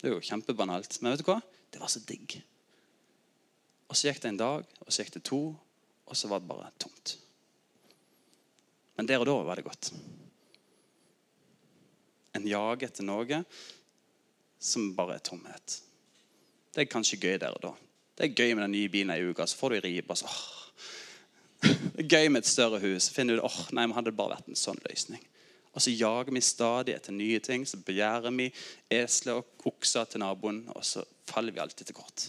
Det 0.00 0.08
er 0.08 0.14
jo 0.14 0.24
kjempebanalt, 0.24 0.96
men 1.02 1.12
vet 1.12 1.20
du 1.20 1.28
hva? 1.28 1.40
Det 1.70 1.82
var 1.82 1.92
så 1.92 2.00
digg. 2.08 2.38
Og 3.90 3.98
så 3.98 4.08
gikk 4.08 4.22
det 4.22 4.30
en 4.30 4.38
dag, 4.38 4.70
og 4.86 4.92
så 4.92 5.02
gikk 5.02 5.16
det 5.16 5.24
to, 5.26 5.40
og 6.06 6.16
så 6.16 6.30
var 6.30 6.42
det 6.42 6.50
bare 6.50 6.70
tomt. 6.78 7.16
Men 8.96 9.08
der 9.08 9.22
og 9.22 9.26
da 9.26 9.36
var 9.48 9.58
det 9.58 9.66
godt. 9.66 9.90
En 12.38 12.46
jag 12.46 12.84
etter 12.86 13.06
noe 13.06 13.42
som 14.60 14.92
bare 14.94 15.16
er 15.18 15.24
tomhet. 15.26 15.80
Det 16.70 16.84
er 16.84 16.90
kanskje 16.92 17.18
gøy 17.18 17.38
der 17.42 17.56
og 17.56 17.62
da. 17.64 17.74
Det 18.14 18.28
er 18.28 18.36
gøy 18.36 18.54
med 18.54 18.66
den 18.66 18.76
nye 18.76 18.90
bilen 18.92 19.10
ei 19.14 19.24
uke, 19.26 19.46
så 19.48 19.58
får 19.58 19.74
du 19.74 19.80
ripe. 19.80 20.12
og 20.12 20.18
så. 20.20 20.30
Det 21.60 22.04
er 22.04 22.08
gøy 22.08 22.28
med 22.28 22.44
et 22.44 22.50
større 22.50 22.78
hus. 22.80 23.08
Finner 23.10 23.36
du 23.36 23.44
åh, 23.44 23.60
nei, 23.72 23.86
men 23.86 23.96
hadde 23.96 24.12
det 24.12 24.18
bare 24.18 24.36
vært 24.36 24.50
en 24.52 24.58
sånn 24.58 24.78
løsning. 24.86 25.22
Og 25.74 25.82
så 25.82 25.92
jager 25.94 26.30
vi 26.34 26.42
stadig 26.44 26.94
etter 26.94 27.16
nye 27.16 27.40
ting. 27.42 27.66
Så 27.66 27.80
begjærer 27.82 28.30
vi 28.36 28.50
esler 28.90 29.40
og 29.40 29.66
okser 29.72 30.06
til 30.12 30.22
naboen, 30.22 30.62
og 30.74 30.84
så 30.86 31.02
faller 31.30 31.56
vi 31.56 31.62
alltid 31.64 31.90
til 31.90 31.98
kort. 31.98 32.28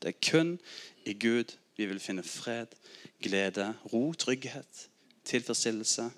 Det 0.00 0.12
er 0.12 0.30
kun 0.30 0.56
i 1.04 1.14
Gud 1.14 1.56
vi 1.76 1.86
vil 1.88 2.00
finne 2.00 2.24
fred, 2.24 2.72
glede, 3.22 3.74
ro, 3.92 4.12
trygghet, 4.12 4.88
tilfredsstillelse 5.24 6.10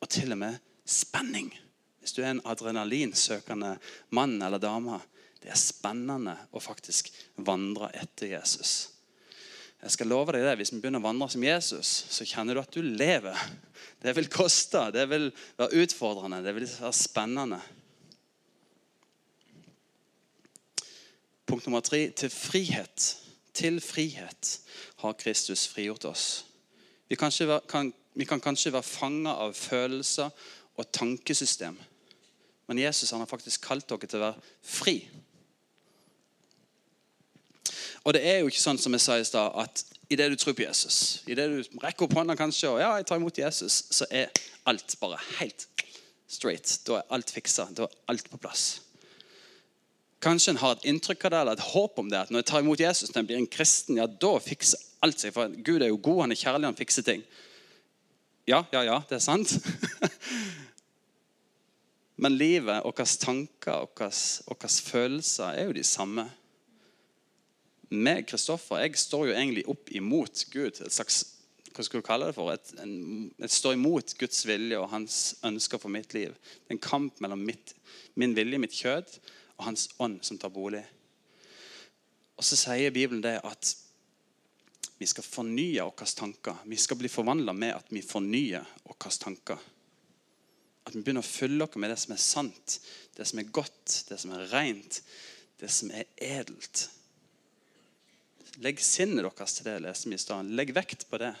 og 0.00 0.08
til 0.08 0.32
og 0.32 0.40
med 0.40 0.60
spenning. 0.88 1.52
Hvis 2.00 2.14
du 2.16 2.22
er 2.22 2.32
en 2.32 2.44
adrenalinsøkende 2.48 3.76
mann 4.10 4.40
eller 4.42 4.58
dame, 4.58 4.98
det 5.42 5.52
er 5.52 5.58
spennende 5.58 6.34
å 6.54 6.62
faktisk 6.62 7.10
vandre 7.36 7.90
etter 7.98 8.34
Jesus. 8.34 8.92
Jeg 9.82 9.96
skal 9.96 10.10
love 10.12 10.34
deg 10.34 10.44
det, 10.46 10.56
Hvis 10.60 10.70
vi 10.72 10.78
begynner 10.78 11.02
å 11.02 11.08
vandre 11.08 11.28
som 11.32 11.42
Jesus, 11.42 11.88
så 12.14 12.26
kjenner 12.26 12.54
du 12.54 12.62
at 12.62 12.74
du 12.74 12.82
lever. 12.82 13.38
Det 14.02 14.14
vil 14.14 14.30
koste, 14.30 14.84
det 14.94 15.08
vil 15.10 15.30
være 15.58 15.82
utfordrende, 15.82 16.42
det 16.44 16.54
vil 16.54 16.68
være 16.70 16.92
spennende. 16.94 17.58
Punkt 21.46 21.66
nummer 21.66 21.82
tre 21.82 22.06
til 22.16 22.30
frihet. 22.30 23.21
Til 23.54 23.80
frihet 23.84 24.60
har 25.02 25.18
Kristus 25.20 25.66
frigjort 25.68 26.04
oss. 26.08 26.44
Vi 27.08 27.16
kan, 27.16 27.32
være, 27.38 27.60
kan, 27.68 27.92
vi 28.14 28.24
kan 28.24 28.40
kanskje 28.40 28.72
være 28.72 28.82
fanga 28.82 29.34
av 29.44 29.54
følelser 29.54 30.30
og 30.76 30.92
tankesystem. 30.92 31.76
Men 32.66 32.78
Jesus 32.78 33.10
har 33.10 33.26
faktisk 33.26 33.66
kalt 33.66 33.88
dere 33.90 34.08
til 34.08 34.22
å 34.22 34.28
være 34.30 34.54
fri. 34.64 34.96
Og 38.04 38.14
det 38.16 38.22
er 38.26 38.40
jo 38.40 38.48
ikke 38.50 38.62
sånn 38.62 38.80
som 38.80 38.94
jeg 38.96 39.04
sa 39.04 39.18
i 39.20 39.26
stad, 39.26 39.52
at 39.54 39.84
idet 40.10 40.30
du 40.32 40.38
tror 40.40 40.56
på 40.56 40.64
Jesus, 40.64 41.22
idet 41.30 41.50
du 41.52 41.78
rekker 41.84 42.06
opp 42.06 42.16
hånda 42.18 42.36
kanskje, 42.38 42.70
og 42.72 42.80
ja, 42.82 42.94
jeg 42.98 43.06
tar 43.08 43.20
imot 43.20 43.38
Jesus, 43.38 43.82
så 43.94 44.08
er 44.10 44.32
alt 44.66 44.96
bare 45.00 45.20
helt 45.38 45.68
straight. 46.32 46.80
Da 46.86 47.00
er 47.00 47.12
alt 47.14 47.30
fiksa. 47.30 47.68
Da 47.76 47.86
er 47.86 48.00
alt 48.08 48.30
på 48.30 48.40
plass. 48.40 48.80
Kanskje 50.22 50.52
en 50.52 50.60
har 50.62 50.76
et 50.76 50.84
inntrykk 50.86 51.24
av 51.26 51.32
det, 51.32 51.38
eller 51.42 51.58
et 51.58 51.70
håp 51.72 51.98
om 51.98 52.10
det. 52.10 52.20
At 52.20 52.30
når 52.30 52.44
jeg 52.44 52.50
tar 52.52 52.62
imot 52.62 52.82
Jesus, 52.82 53.10
når 53.10 53.22
jeg 53.22 53.30
blir 53.30 53.40
en 53.40 53.54
kristen, 53.56 53.98
ja, 53.98 54.06
da 54.06 54.36
fikser 54.42 54.82
alt 55.02 55.18
seg. 55.18 55.34
For 55.34 55.50
Gud 55.66 55.82
er 55.82 55.90
jo 55.90 55.98
god, 55.98 56.20
han 56.24 56.34
er 56.34 56.38
kjærlig, 56.38 56.68
han 56.70 56.78
fikser 56.78 57.06
ting. 57.06 57.24
Ja, 58.46 58.62
ja, 58.74 58.84
ja, 58.86 59.00
det 59.08 59.18
er 59.18 59.24
sant. 59.24 59.56
Men 62.22 62.38
livet, 62.38 62.84
våre 62.86 63.06
tanker, 63.18 63.82
og 63.82 63.98
våre 63.98 64.70
følelser 64.70 65.58
er 65.58 65.66
jo 65.66 65.74
de 65.74 65.84
samme. 65.86 66.28
Meg, 67.92 68.24
Kristoffer, 68.30 68.78
jeg 68.84 68.96
står 69.02 69.28
jo 69.28 69.36
egentlig 69.36 69.66
opp 69.68 69.90
imot 69.90 70.46
Gud. 70.54 70.78
Et 70.78 70.94
slags 70.94 71.24
hva 71.72 71.84
skal 71.86 72.02
du 72.02 72.04
kalle 72.04 72.26
det 72.28 72.36
for? 72.36 72.52
Et, 72.52 72.72
en, 72.82 73.30
jeg 73.40 73.52
står 73.54 73.78
imot 73.78 74.14
Guds 74.20 74.42
vilje 74.44 74.76
og 74.76 74.90
hans 74.92 75.20
ønsker 75.48 75.80
for 75.80 75.92
mitt 75.92 76.12
liv. 76.12 76.34
Det 76.36 76.74
er 76.74 76.76
en 76.76 76.84
kamp 76.84 77.22
mellom 77.24 77.40
mitt, 77.48 77.72
min 78.20 78.36
vilje, 78.36 78.60
mitt 78.60 78.76
kjød, 78.76 79.14
og 79.62 79.68
hans 79.70 79.86
ånd 80.02 80.18
som 80.26 80.40
tar 80.42 80.50
bolig. 80.50 80.82
Og 82.34 82.44
så 82.44 82.58
sier 82.58 82.90
Bibelen 82.90 83.22
det 83.22 83.38
at 83.46 83.74
vi 84.98 85.06
skal 85.06 85.26
fornye 85.26 85.84
våre 85.86 86.06
tanker. 86.18 86.64
Vi 86.66 86.78
skal 86.78 86.98
bli 86.98 87.10
forvandla 87.10 87.54
med 87.54 87.76
at 87.76 87.92
vi 87.94 88.02
fornyer 88.02 88.66
våre 88.82 89.12
tanker. 89.22 89.60
At 90.82 90.96
vi 90.96 91.02
begynner 91.02 91.22
å 91.22 91.26
fylle 91.26 91.62
oss 91.66 91.78
med 91.78 91.92
det 91.94 91.98
som 92.02 92.14
er 92.16 92.22
sant, 92.22 92.80
det 93.14 93.26
som 93.30 93.38
er 93.38 93.52
godt, 93.54 94.00
det 94.08 94.18
som 94.18 94.34
er 94.34 94.48
rent, 94.50 94.98
det 95.62 95.70
som 95.70 95.92
er 95.94 96.10
edelt. 96.18 96.88
Legg 98.62 98.82
sinnet 98.82 99.22
deres 99.22 99.54
til 99.56 99.70
det, 99.70 99.78
leste 99.86 100.10
vi 100.10 100.18
i 100.18 100.20
stedet. 100.20 100.50
Legg 100.58 100.74
vekt 100.74 101.06
på 101.08 101.22
det. 101.22 101.32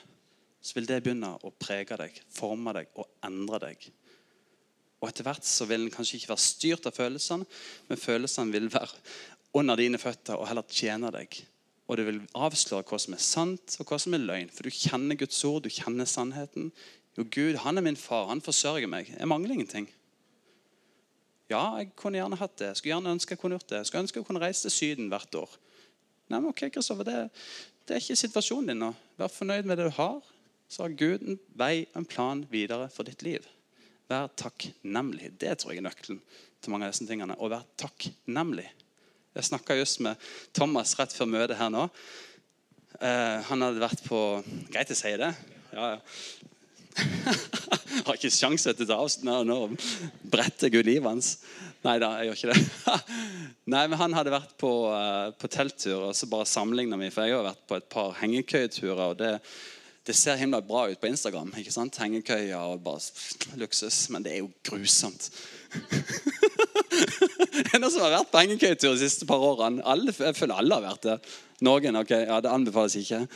Så 0.62 0.78
vil 0.78 0.86
det 0.86 1.00
begynne 1.02 1.34
å 1.42 1.50
prege 1.58 1.98
deg, 1.98 2.22
forme 2.30 2.70
deg 2.76 2.94
og 2.94 3.10
endre 3.26 3.58
deg. 3.66 3.88
Og 5.02 5.08
Etter 5.10 5.26
hvert 5.26 5.46
så 5.46 5.66
vil 5.66 5.88
den 5.88 5.94
kanskje 5.94 6.20
ikke 6.20 6.30
være 6.30 6.44
styrt 6.44 6.86
av 6.86 6.94
følelsene, 6.94 7.46
men 7.88 7.98
følelsene 7.98 8.54
vil 8.54 8.68
være 8.70 8.94
under 9.58 9.76
dine 9.76 9.98
føtter 10.00 10.38
og 10.38 10.46
heller 10.48 10.66
tjene 10.70 11.10
deg. 11.12 11.40
Og 11.90 11.98
det 11.98 12.06
vil 12.06 12.20
avsløre 12.38 12.86
hva 12.86 12.98
som 13.02 13.16
er 13.16 13.24
sant 13.24 13.74
og 13.82 13.90
hva 13.90 13.98
som 14.00 14.14
er 14.14 14.22
løgn. 14.22 14.52
For 14.54 14.64
du 14.64 14.72
kjenner 14.72 15.18
Guds 15.18 15.42
ord, 15.44 15.66
du 15.66 15.72
kjenner 15.72 16.08
sannheten. 16.08 16.70
Jo, 17.18 17.26
Gud, 17.26 17.58
han 17.64 17.76
er 17.76 17.84
min 17.84 17.98
far, 17.98 18.30
han 18.30 18.40
forsørger 18.40 18.88
meg. 18.88 19.10
Jeg 19.12 19.28
mangler 19.28 19.58
ingenting. 19.58 19.90
Ja, 21.50 21.76
jeg 21.76 21.90
kunne 21.98 22.16
gjerne 22.16 22.38
hatt 22.40 22.54
det. 22.56 22.70
Jeg 22.70 22.80
skulle 22.80 22.94
gjerne 22.94 23.12
ønske 23.18 23.34
jeg 23.34 23.42
kunne 23.42 23.58
gjort 23.58 23.68
det. 23.68 23.82
Jeg 23.82 23.90
skulle 23.90 24.04
ønske 24.06 24.22
jeg 24.22 24.28
kunne 24.28 24.44
reise 24.44 24.64
til 24.64 24.76
Syden 24.76 25.10
hvert 25.12 25.36
år. 25.36 25.58
Nei, 26.30 26.38
men 26.38 26.48
ok, 26.52 26.68
Kristoffer, 26.72 27.04
det, 27.04 27.16
det, 27.84 27.96
er 27.96 28.00
ikke 28.00 28.16
situasjonen 28.22 28.72
din 28.72 28.80
nå. 28.86 28.92
Vær 29.20 29.34
fornøyd 29.34 29.68
med 29.68 29.82
det 29.82 29.90
du 29.90 29.96
har. 29.98 30.22
Så 30.72 30.86
har 30.86 30.94
Gud 30.96 31.26
en 31.26 31.36
vei 31.58 31.84
en 31.98 32.08
plan 32.08 32.46
videre 32.48 32.86
for 32.94 33.04
ditt 33.04 33.26
liv. 33.26 33.44
Vær 34.12 34.28
takknemlig. 34.36 35.30
Det 35.40 35.54
tror 35.60 35.72
jeg 35.72 35.80
er 35.80 35.86
nøkkelen 35.86 36.20
til 36.60 36.72
mange 36.72 36.88
av 36.88 36.92
disse 36.92 37.06
tingene. 37.08 37.38
Å 37.38 37.48
være 37.48 37.64
takknemlig. 37.80 38.66
Jeg 39.32 39.48
snakka 39.48 39.78
just 39.78 40.02
med 40.04 40.20
Thomas 40.52 40.92
rett 40.98 41.14
før 41.16 41.30
møtet 41.32 41.56
her 41.56 41.72
nå. 41.72 41.86
Uh, 43.00 43.38
han 43.48 43.64
hadde 43.64 43.80
vært 43.80 44.02
på 44.04 44.18
Greit 44.68 44.92
å 44.92 44.96
si 44.98 45.14
det? 45.16 45.30
Ja, 45.72 45.94
ja. 45.94 46.00
har 48.04 48.18
ikke 48.18 48.28
sjanse 48.28 48.74
til 48.76 48.84
å 48.84 48.90
ta 48.90 48.98
avstand 49.00 49.48
nå 49.48 49.58
bretter 50.28 50.68
Gud 50.74 50.84
livet 50.90 51.08
hans. 51.08 51.30
Nei 51.82 51.96
da, 52.02 52.12
jeg 52.20 52.28
gjør 52.28 52.40
ikke 52.42 52.52
det. 52.52 52.98
Nei, 53.72 53.86
men 53.88 53.98
Han 53.98 54.14
hadde 54.18 54.34
vært 54.34 54.52
på, 54.60 54.72
uh, 54.92 55.32
på 55.40 55.48
telttur, 55.50 56.10
og 56.10 56.16
så 56.18 56.28
bare 56.28 56.50
sammenligna 56.50 57.00
vi. 57.00 57.08
For 57.14 57.24
jeg 57.24 57.38
har 57.38 57.48
vært 57.48 57.64
på 57.70 57.80
et 57.80 57.88
par 57.96 58.12
hengekøyeturer. 58.20 59.06
og 59.08 59.16
det 59.22 59.38
det 60.06 60.14
ser 60.18 60.36
himla 60.36 60.58
bra 60.66 60.88
ut 60.90 61.00
på 61.00 61.06
Instagram. 61.06 61.52
ikke 61.58 61.74
sant? 61.74 61.98
Hengekøyer 62.02 62.58
og 62.58 62.80
bare 62.82 63.58
luksus. 63.60 64.08
Men 64.10 64.24
det 64.24 64.32
er 64.32 64.40
jo 64.42 64.50
grusomt. 64.66 65.30
en 67.74 67.90
som 67.90 68.02
har 68.02 68.16
vært 68.16 68.32
på 68.32 68.42
hengekøyetur 68.42 68.96
de 68.96 69.04
siste 69.04 69.28
par 69.28 69.38
årene? 69.38 69.84
Alle, 69.86 70.12
jeg 70.12 70.38
føler 70.38 70.58
alle 70.58 70.80
har 70.80 70.88
vært 70.88 71.06
det. 71.06 71.16
Noen, 71.62 72.00
ok, 72.02 72.10
ja, 72.26 72.40
Det 72.42 72.50
anbefales 72.50 72.98
ikke. 72.98 73.26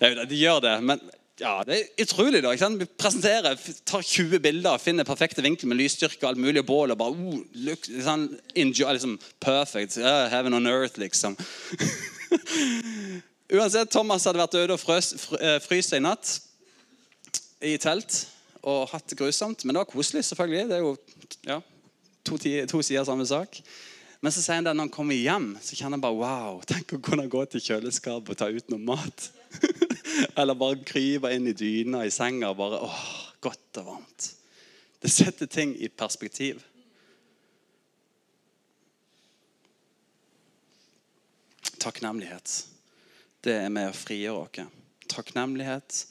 De 0.00 0.36
gjør 0.38 0.60
det, 0.66 0.74
men 0.82 1.00
ja, 1.38 1.62
det 1.66 1.76
er 1.76 2.02
utrolig. 2.02 2.42
da, 2.42 2.50
ikke 2.50 2.64
sant? 2.64 2.80
Vi 2.80 2.86
presenterer, 2.98 3.58
tar 3.86 4.02
20 4.02 4.42
bilder, 4.42 4.78
finner 4.82 5.06
perfekte 5.06 5.42
vinkler 5.42 5.70
med 5.70 5.78
lysstyrke 5.78 6.24
og 6.24 6.32
alt 6.32 6.42
mulig, 6.42 6.64
og 6.64 6.66
bål 6.66 6.94
og 6.94 6.98
bare 6.98 7.14
uh, 7.14 7.38
look, 7.66 7.86
liksom, 7.86 8.28
enjoy, 8.58 8.92
liksom, 8.98 9.18
Perfect. 9.40 9.98
Uh, 9.98 10.26
heaven 10.32 10.54
on 10.54 10.66
earth, 10.66 10.98
liksom. 10.98 11.38
Uansett, 13.48 13.88
Thomas 13.88 14.26
hadde 14.28 14.42
vært 14.42 14.56
ute 14.58 14.74
og 14.74 14.80
frøs, 14.80 15.14
eh, 15.40 15.56
fryst 15.64 15.94
i 15.96 16.02
natt 16.04 16.34
i 17.64 17.78
telt 17.80 18.26
og 18.60 18.90
hatt 18.92 19.08
det 19.08 19.16
grusomt. 19.16 19.64
Men 19.64 19.72
det 19.72 19.80
var 19.80 19.88
koselig, 19.88 20.26
selvfølgelig. 20.28 20.66
Det 20.68 20.76
er 20.76 20.84
jo 20.84 20.96
ja, 21.48 21.56
to, 22.28 22.36
to 22.68 22.82
sider 22.84 23.08
samme 23.08 23.24
sak. 23.26 23.56
Men 24.20 24.34
så 24.34 24.42
sier 24.42 24.58
han 24.58 24.68
det 24.68 24.76
når 24.76 24.88
han 24.88 24.92
kommer 24.92 25.16
hjem, 25.16 25.48
så 25.62 25.78
kjenner 25.78 25.96
han 25.96 26.04
bare 26.04 26.20
wow, 26.20 26.60
tenk 26.68 26.92
å 26.92 27.00
kunne 27.00 27.28
gå 27.30 27.46
til 27.48 27.64
kjøleskapet 27.64 28.34
og 28.34 28.40
ta 28.42 28.50
ut 28.52 28.68
noe 28.68 28.84
mat. 28.84 29.30
Eller 30.38 30.58
bare 30.58 30.82
krype 30.84 31.32
inn 31.32 31.48
i 31.48 31.56
dyna 31.56 32.04
i 32.04 32.12
senga 32.12 32.52
og 32.52 32.60
bare 32.60 32.84
åh, 32.84 33.04
godt 33.40 33.80
og 33.80 33.92
varmt. 33.94 34.32
Det 35.00 35.08
setter 35.14 35.48
ting 35.48 35.72
i 35.78 35.88
perspektiv. 35.88 36.60
Takknemlighet 41.78 42.66
det 43.48 43.56
er 43.62 43.70
med 43.72 43.88
å 43.88 43.96
frigjøre 43.96 44.44
oss. 44.44 44.74
Takknemlighet 45.08 46.02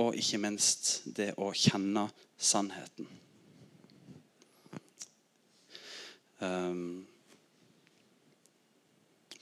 og 0.00 0.16
ikke 0.16 0.40
minst 0.40 1.02
det 1.16 1.34
å 1.40 1.50
kjenne 1.52 2.06
sannheten. 2.36 3.08
Um, 6.40 7.04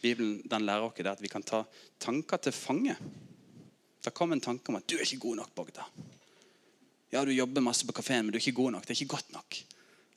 Bibelen 0.03 0.43
den 0.51 0.67
lærer 0.67 0.87
oss 0.87 1.07
at 1.11 1.23
vi 1.23 1.31
kan 1.31 1.47
ta 1.47 1.63
tanker 2.03 2.43
til 2.43 2.55
fange. 2.55 2.97
Det 4.05 4.13
kom 4.15 4.35
en 4.35 4.43
tanke 4.43 4.69
om 4.69 4.77
at 4.77 4.87
'du 4.87 4.97
er 4.99 5.07
ikke 5.07 5.23
god 5.29 5.37
nok', 5.37 5.55
Bogda. 5.55 5.87
Ja, 7.13 7.25
du 7.25 7.31
jobber 7.31 7.61
masse 7.63 7.87
på 7.87 7.93
kafeen, 7.93 8.27
men 8.27 8.33
du 8.33 8.37
er 8.37 8.43
ikke 8.43 8.63
god 8.63 8.73
nok. 8.73 8.83
Det 8.83 8.91
er 8.91 9.03
ikke 9.03 9.17
godt 9.17 9.33
nok. 9.33 9.63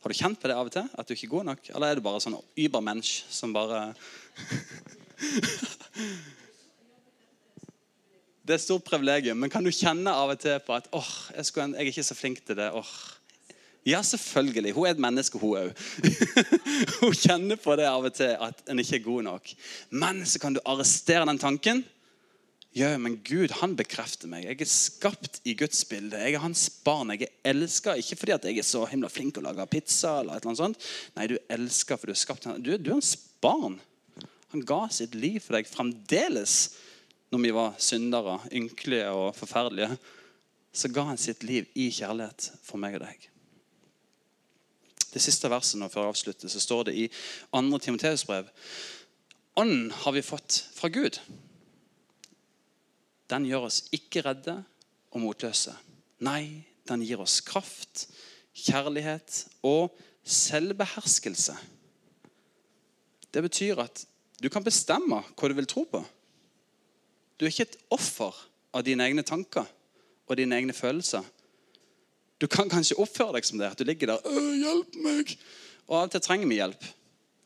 Har 0.02 0.10
du 0.10 0.18
kjent 0.18 0.40
på 0.42 0.48
det 0.48 0.56
av 0.56 0.66
og 0.66 0.72
til? 0.72 0.90
At 0.98 1.08
du 1.08 1.14
er 1.14 1.18
ikke 1.18 1.36
god 1.36 1.46
nok? 1.46 1.70
Eller 1.70 1.88
er 1.88 1.96
du 1.96 2.02
bare 2.02 2.22
sånn 2.22 2.42
übermensch 2.58 3.24
som 3.30 3.54
bare 3.54 3.94
Det 8.48 8.54
er 8.56 8.62
et 8.62 8.64
stort 8.64 8.86
privilegium. 8.88 9.36
Men 9.44 9.52
kan 9.52 9.66
du 9.66 9.74
kjenne 9.76 10.08
av 10.08 10.32
og 10.32 10.40
til 10.40 10.56
på 10.64 10.76
at 10.78 10.86
åh, 10.96 11.08
jeg, 11.36 11.50
jeg, 11.52 11.74
er 11.76 11.90
ikke 11.92 12.06
så 12.08 12.16
flink 12.16 12.40
til 12.48 12.56
det. 12.56 12.70
åh. 12.72 12.94
Ja, 13.88 14.00
selvfølgelig. 14.04 14.72
Hun 14.76 14.88
er 14.88 14.96
et 14.96 15.04
menneske, 15.04 15.40
hun 15.40 15.60
òg. 15.66 15.84
hun 17.02 17.12
kjenner 17.16 17.60
på 17.60 17.76
det 17.76 17.90
av 17.90 18.08
og 18.08 18.16
til 18.16 18.32
at 18.48 18.64
en 18.72 18.80
ikke 18.80 19.02
er 19.02 19.04
god 19.04 19.28
nok. 19.28 19.52
Men 19.92 20.24
så 20.24 20.40
kan 20.40 20.56
du 20.56 20.62
arrestere 20.64 21.28
den 21.28 21.44
tanken. 21.44 21.84
Ja, 22.78 22.94
men 22.96 23.20
Gud 23.28 23.52
han 23.60 23.76
bekrefter 23.76 24.32
meg. 24.32 24.48
Jeg 24.48 24.64
er 24.64 24.72
skapt 24.72 25.42
i 25.44 25.56
Guds 25.60 25.84
bilde. 25.90 26.16
Jeg 26.16 26.40
er 26.40 26.44
hans 26.48 26.70
barn. 26.88 27.12
Jeg 27.16 27.28
er 27.28 27.52
elska 27.52 28.00
ikke 28.00 28.20
fordi 28.22 28.40
jeg 28.48 28.64
er 28.64 28.72
så 28.72 28.88
himla 28.88 29.12
flink 29.12 29.36
til 29.36 29.44
å 29.44 29.50
lage 29.50 29.68
pizza. 29.76 30.22
eller 30.22 30.40
et 30.40 30.60
sånt. 30.64 30.90
Nei, 31.20 31.28
du 31.28 31.36
elsker 31.52 32.00
fordi 32.00 32.16
du 32.16 32.16
er 32.16 32.24
skapt. 32.24 32.52
Du, 32.64 32.76
du 32.80 32.92
er 32.94 33.00
hans 33.00 33.16
barn. 33.44 33.82
Han 34.56 34.64
ga 34.64 34.86
sitt 34.88 35.20
liv 35.20 35.42
for 35.44 35.60
deg 35.60 35.68
fremdeles 35.68 36.78
når 37.32 37.44
vi 37.44 37.54
var 37.56 37.80
syndere, 37.84 38.38
ynkelige 38.56 39.10
og 39.12 39.34
forferdelige, 39.36 39.98
så 40.72 40.92
ga 40.94 41.08
han 41.10 41.20
sitt 41.20 41.44
liv 41.44 41.68
i 41.76 41.90
kjærlighet 41.92 42.52
for 42.63 42.80
meg 42.80 43.00
og 43.00 43.04
deg. 43.08 43.28
Det 45.08 45.24
siste 45.24 45.50
verset 45.50 45.80
nå 45.82 45.90
før 45.90 46.06
jeg 46.06 46.13
avslutter, 46.13 46.52
så 46.52 46.62
står 46.62 46.90
det 46.90 46.96
i 47.00 47.06
2. 47.56 47.80
Timoteus 47.82 48.26
brev 48.28 48.50
Ånden 49.58 49.90
har 50.04 50.13
vi 50.13 50.22
fått 50.22 50.60
fra 50.78 50.90
Gud. 50.94 51.18
Den 53.28 53.48
gjør 53.50 53.66
oss 53.72 53.80
ikke 53.96 54.22
redde 54.22 54.60
og 55.10 55.24
motløse. 55.24 55.74
Nei, 56.22 56.62
den 56.86 57.02
gir 57.02 57.24
oss 57.24 57.40
kraft, 57.42 58.06
kjærlighet 58.54 59.48
og 59.66 59.98
selvbeherskelse. 60.28 61.58
Det 63.34 63.44
betyr 63.44 63.82
at 63.82 64.06
du 64.38 64.48
kan 64.54 64.66
bestemme 64.66 65.24
hva 65.26 65.50
du 65.50 65.58
vil 65.58 65.70
tro 65.70 65.88
på. 65.90 66.04
Du 67.38 67.45
er 67.45 67.54
ikke 67.54 67.67
et 67.69 67.80
offer 67.93 68.36
av 68.73 68.86
dine 68.86 69.06
egne 69.06 69.23
tanker 69.26 69.67
og 70.28 70.38
dine 70.39 70.58
egne 70.58 70.76
følelser. 70.76 71.26
Du 72.38 72.45
kan 72.50 72.69
kanskje 72.69 72.97
oppføre 73.02 73.38
deg 73.38 73.47
som 73.47 73.62
det. 73.62 73.71
At 73.71 73.80
du 73.80 73.86
ligger 73.86 74.13
der 74.13 74.21
'Hjelp 74.26 74.95
meg!' 75.02 75.38
Og 75.88 75.97
Av 75.97 76.04
og 76.04 76.12
til 76.12 76.21
trenger 76.21 76.47
vi 76.47 76.60
hjelp. 76.60 76.84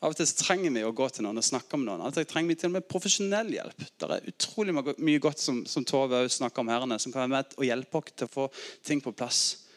Av 0.02 0.10
og 0.10 0.16
til 0.16 0.26
trenger 0.26 0.70
vi 0.74 0.82
å 0.82 0.92
gå 0.92 1.08
til 1.08 1.22
noen 1.22 1.38
og 1.38 1.44
snakke 1.44 1.78
med 1.78 1.86
noen. 1.86 2.00
Av 2.00 2.10
og 2.10 2.14
til 2.14 2.26
trenger 2.26 2.48
vi 2.48 2.54
til 2.54 2.70
og 2.70 2.72
med 2.72 2.88
profesjonell 2.88 3.52
hjelp. 3.54 3.84
Det 3.98 4.08
er 4.10 4.26
utrolig 4.32 4.74
mye 4.74 5.18
godt 5.22 5.38
som, 5.38 5.66
som 5.66 5.84
Tove 5.84 6.28
snakker 6.28 6.60
om 6.60 6.68
herrene, 6.68 6.98
som 6.98 7.12
kan 7.12 7.22
være 7.22 7.28
med 7.36 7.54
å 7.56 7.68
hjelpe 7.68 7.98
oss 7.98 8.16
til 8.16 8.26
å 8.26 8.32
få 8.32 8.48
ting 8.82 9.00
på 9.00 9.12
plass. 9.12 9.68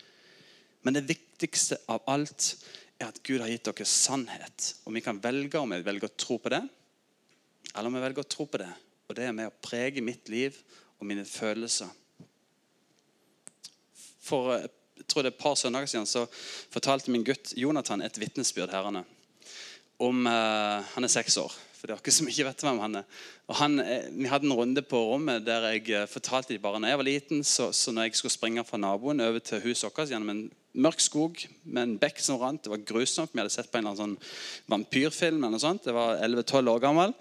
Men 0.82 0.94
det 0.94 1.06
viktigste 1.06 1.78
av 1.88 2.02
alt 2.08 2.56
er 3.00 3.08
at 3.08 3.22
Gud 3.24 3.42
har 3.42 3.50
gitt 3.50 3.70
dere 3.70 3.86
sannhet. 3.86 4.74
Og 4.86 4.96
vi 4.98 5.02
kan 5.06 5.22
velge 5.22 5.62
om 5.62 5.70
vi 5.70 5.86
velger 5.86 6.10
å 6.10 6.18
tro 6.18 6.40
på 6.42 6.50
det, 6.50 6.64
eller 7.76 7.88
om 7.88 7.94
vi 7.94 8.02
velger 8.02 8.26
å 8.26 8.34
tro 8.34 8.50
på 8.50 8.58
det 8.58 8.72
og 9.08 9.18
det 9.18 9.28
er 9.28 9.36
med 9.38 9.52
å 9.52 9.60
prege 9.64 10.04
mitt 10.04 10.30
liv 10.32 10.58
og 11.00 11.08
mine 11.10 11.26
følelser. 11.28 11.92
For 14.26 14.56
jeg 14.58 15.06
tror 15.06 15.22
det 15.22 15.30
er 15.30 15.36
et 15.36 15.44
par 15.44 15.58
søndager 15.60 15.92
siden 15.92 16.10
så 16.10 16.26
fortalte 16.74 17.14
min 17.14 17.26
gutt 17.26 17.54
Jonathan 17.60 18.02
et 18.02 18.18
vitnesbyrd 18.20 18.74
herrene. 18.74 19.06
om 20.00 20.28
eh, 20.28 20.84
Han 20.96 21.04
er 21.04 21.12
seks 21.12 21.38
år, 21.38 21.54
for 21.78 21.88
det 21.88 21.94
er 21.94 22.02
ikke 22.02 22.16
så 22.16 22.26
mye 22.26 22.48
vet 22.48 22.64
hvem 22.66 22.82
han 22.82 23.00
er. 23.00 23.06
Og 23.48 23.56
han, 23.62 23.80
eh, 23.80 24.10
vi 24.12 24.28
hadde 24.32 24.50
en 24.50 24.58
runde 24.58 24.82
på 24.82 25.00
rommet 25.12 25.46
der 25.46 25.70
jeg 25.70 25.90
eh, 25.94 26.10
fortalte 26.10 26.56
de 26.56 26.60
bare 26.60 26.82
når 26.82 26.90
jeg 26.90 27.02
var 27.02 27.10
liten, 27.10 27.44
så, 27.44 27.70
så 27.72 27.94
når 27.94 28.10
jeg 28.10 28.20
skulle 28.20 28.34
springe 28.34 28.66
fra 28.66 28.82
naboen 28.82 29.22
over 29.22 29.40
til 29.40 29.62
huset 29.68 29.88
vårt 29.88 30.10
gjennom 30.10 30.34
en 30.34 30.46
mørk 30.76 31.00
skog 31.00 31.40
med 31.64 31.82
en 31.84 31.98
bekk 32.00 32.20
som 32.20 32.40
rant 32.42 32.64
Det 32.64 32.72
var 32.72 32.84
grusomt. 32.88 33.32
Vi 33.32 33.40
hadde 33.40 33.54
sett 33.54 33.72
på 33.72 33.80
en 33.80 33.86
eller 33.86 33.96
annen 33.96 34.18
sånn 34.18 34.74
vampyrfilm. 34.74 35.38
eller 35.38 35.56
noe 35.56 35.64
sånt. 35.64 35.86
Jeg 35.88 35.96
var 35.96 36.20
11-12 36.20 36.72
år 36.74 36.82
gammel. 36.84 37.16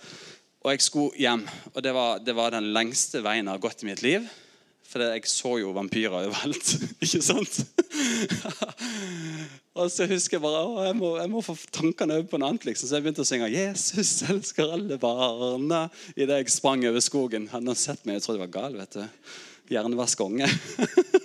Og 0.65 0.73
jeg 0.73 0.81
skulle 0.81 1.21
hjem. 1.21 1.45
Og 1.75 1.83
det 1.85 1.93
var, 1.93 2.23
det 2.25 2.35
var 2.37 2.55
den 2.55 2.73
lengste 2.73 3.21
veien 3.25 3.45
jeg 3.45 3.53
har 3.53 3.63
gått 3.63 3.85
i 3.85 3.91
mitt 3.91 4.03
liv. 4.05 4.25
For 4.89 5.03
jeg 5.03 5.27
så 5.29 5.57
jo 5.61 5.73
vampyrer 5.77 6.29
overalt. 6.29 6.71
ikke 7.05 7.21
sant? 7.25 7.59
og 9.79 9.91
så 9.93 10.07
husker 10.09 10.39
jeg 10.39 10.45
bare 10.45 10.63
å, 10.65 10.79
jeg 10.87 10.97
må, 10.97 11.11
jeg 11.21 11.33
må 11.33 11.43
få 11.45 11.57
tankene 11.75 12.21
over 12.21 12.31
på 12.31 12.41
noe 12.41 12.53
annet. 12.55 12.69
liksom. 12.71 12.89
Så 12.89 12.97
jeg 12.97 13.05
begynte 13.05 13.25
å 13.25 13.29
synge 13.29 13.51
'Jesus 13.53 14.15
elsker 14.31 14.73
alle 14.77 15.01
barna' 15.03 15.89
idet 16.17 16.41
jeg 16.45 16.57
sprang 16.57 16.87
over 16.89 17.05
skogen. 17.05 17.51
Hadde 17.53 17.75
han 17.75 17.81
sett 17.81 18.07
meg, 18.07 18.21
jeg 18.21 18.27
trodde 18.27 18.41
jeg 18.41 18.47
var 18.47 18.57
gal. 18.57 18.81
vet 18.81 18.97
du. 18.97 19.05
Hjernevask 19.75 20.25
unge. 20.25 20.49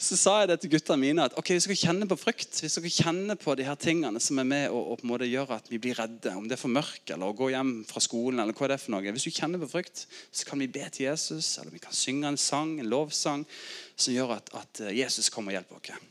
så 0.00 0.16
sa 0.16 0.34
jeg 0.40 0.48
det 0.48 0.54
til 0.62 0.70
guttene 0.72 0.96
mine 0.96 1.24
at 1.28 1.34
ok, 1.36 1.50
hvis 1.52 1.66
dere 1.68 1.76
kjenner 1.76 2.08
på 2.08 2.16
frykt, 2.16 2.62
hvis 2.62 2.78
dere 2.78 2.92
kjenner 2.92 3.36
på 3.36 3.52
de 3.58 3.66
her 3.66 3.76
tingene 3.76 4.22
som 4.24 4.38
er 4.40 4.46
med 4.48 4.62
og, 4.72 4.78
og 4.80 5.00
på 5.00 5.04
en 5.04 5.10
måte 5.10 5.28
gjør 5.28 5.52
at 5.58 5.66
vi 5.68 5.76
blir 5.82 5.98
redde, 5.98 6.32
om 6.40 6.46
det 6.48 6.56
er 6.56 6.62
for 6.62 6.72
mørkt 6.72 7.12
eller 7.12 7.28
å 7.28 7.36
gå 7.36 7.50
hjem 7.52 7.74
fra 7.84 8.00
skolen, 8.00 8.40
eller 8.40 8.56
hva 8.56 8.70
det 8.70 8.78
er 8.78 8.80
for 8.80 8.94
noe, 8.94 9.12
hvis 9.12 9.26
du 9.28 9.36
kjenner 9.36 9.60
på 9.60 9.68
frykt, 9.74 10.06
så 10.32 10.48
kan 10.48 10.64
vi 10.64 10.70
be 10.72 10.86
til 10.88 11.04
Jesus, 11.10 11.50
eller 11.60 11.76
vi 11.76 11.82
kan 11.84 11.92
synge 11.92 12.32
en 12.32 12.40
sang, 12.40 12.72
en 12.80 12.88
lovsang 12.88 13.44
som 13.92 14.16
gjør 14.16 14.32
at, 14.38 14.48
at 14.62 14.82
eh, 14.86 14.94
Jesus 15.02 15.28
kommer 15.28 15.52
og 15.52 15.58
hjelper 15.58 15.76
oss. 15.76 16.08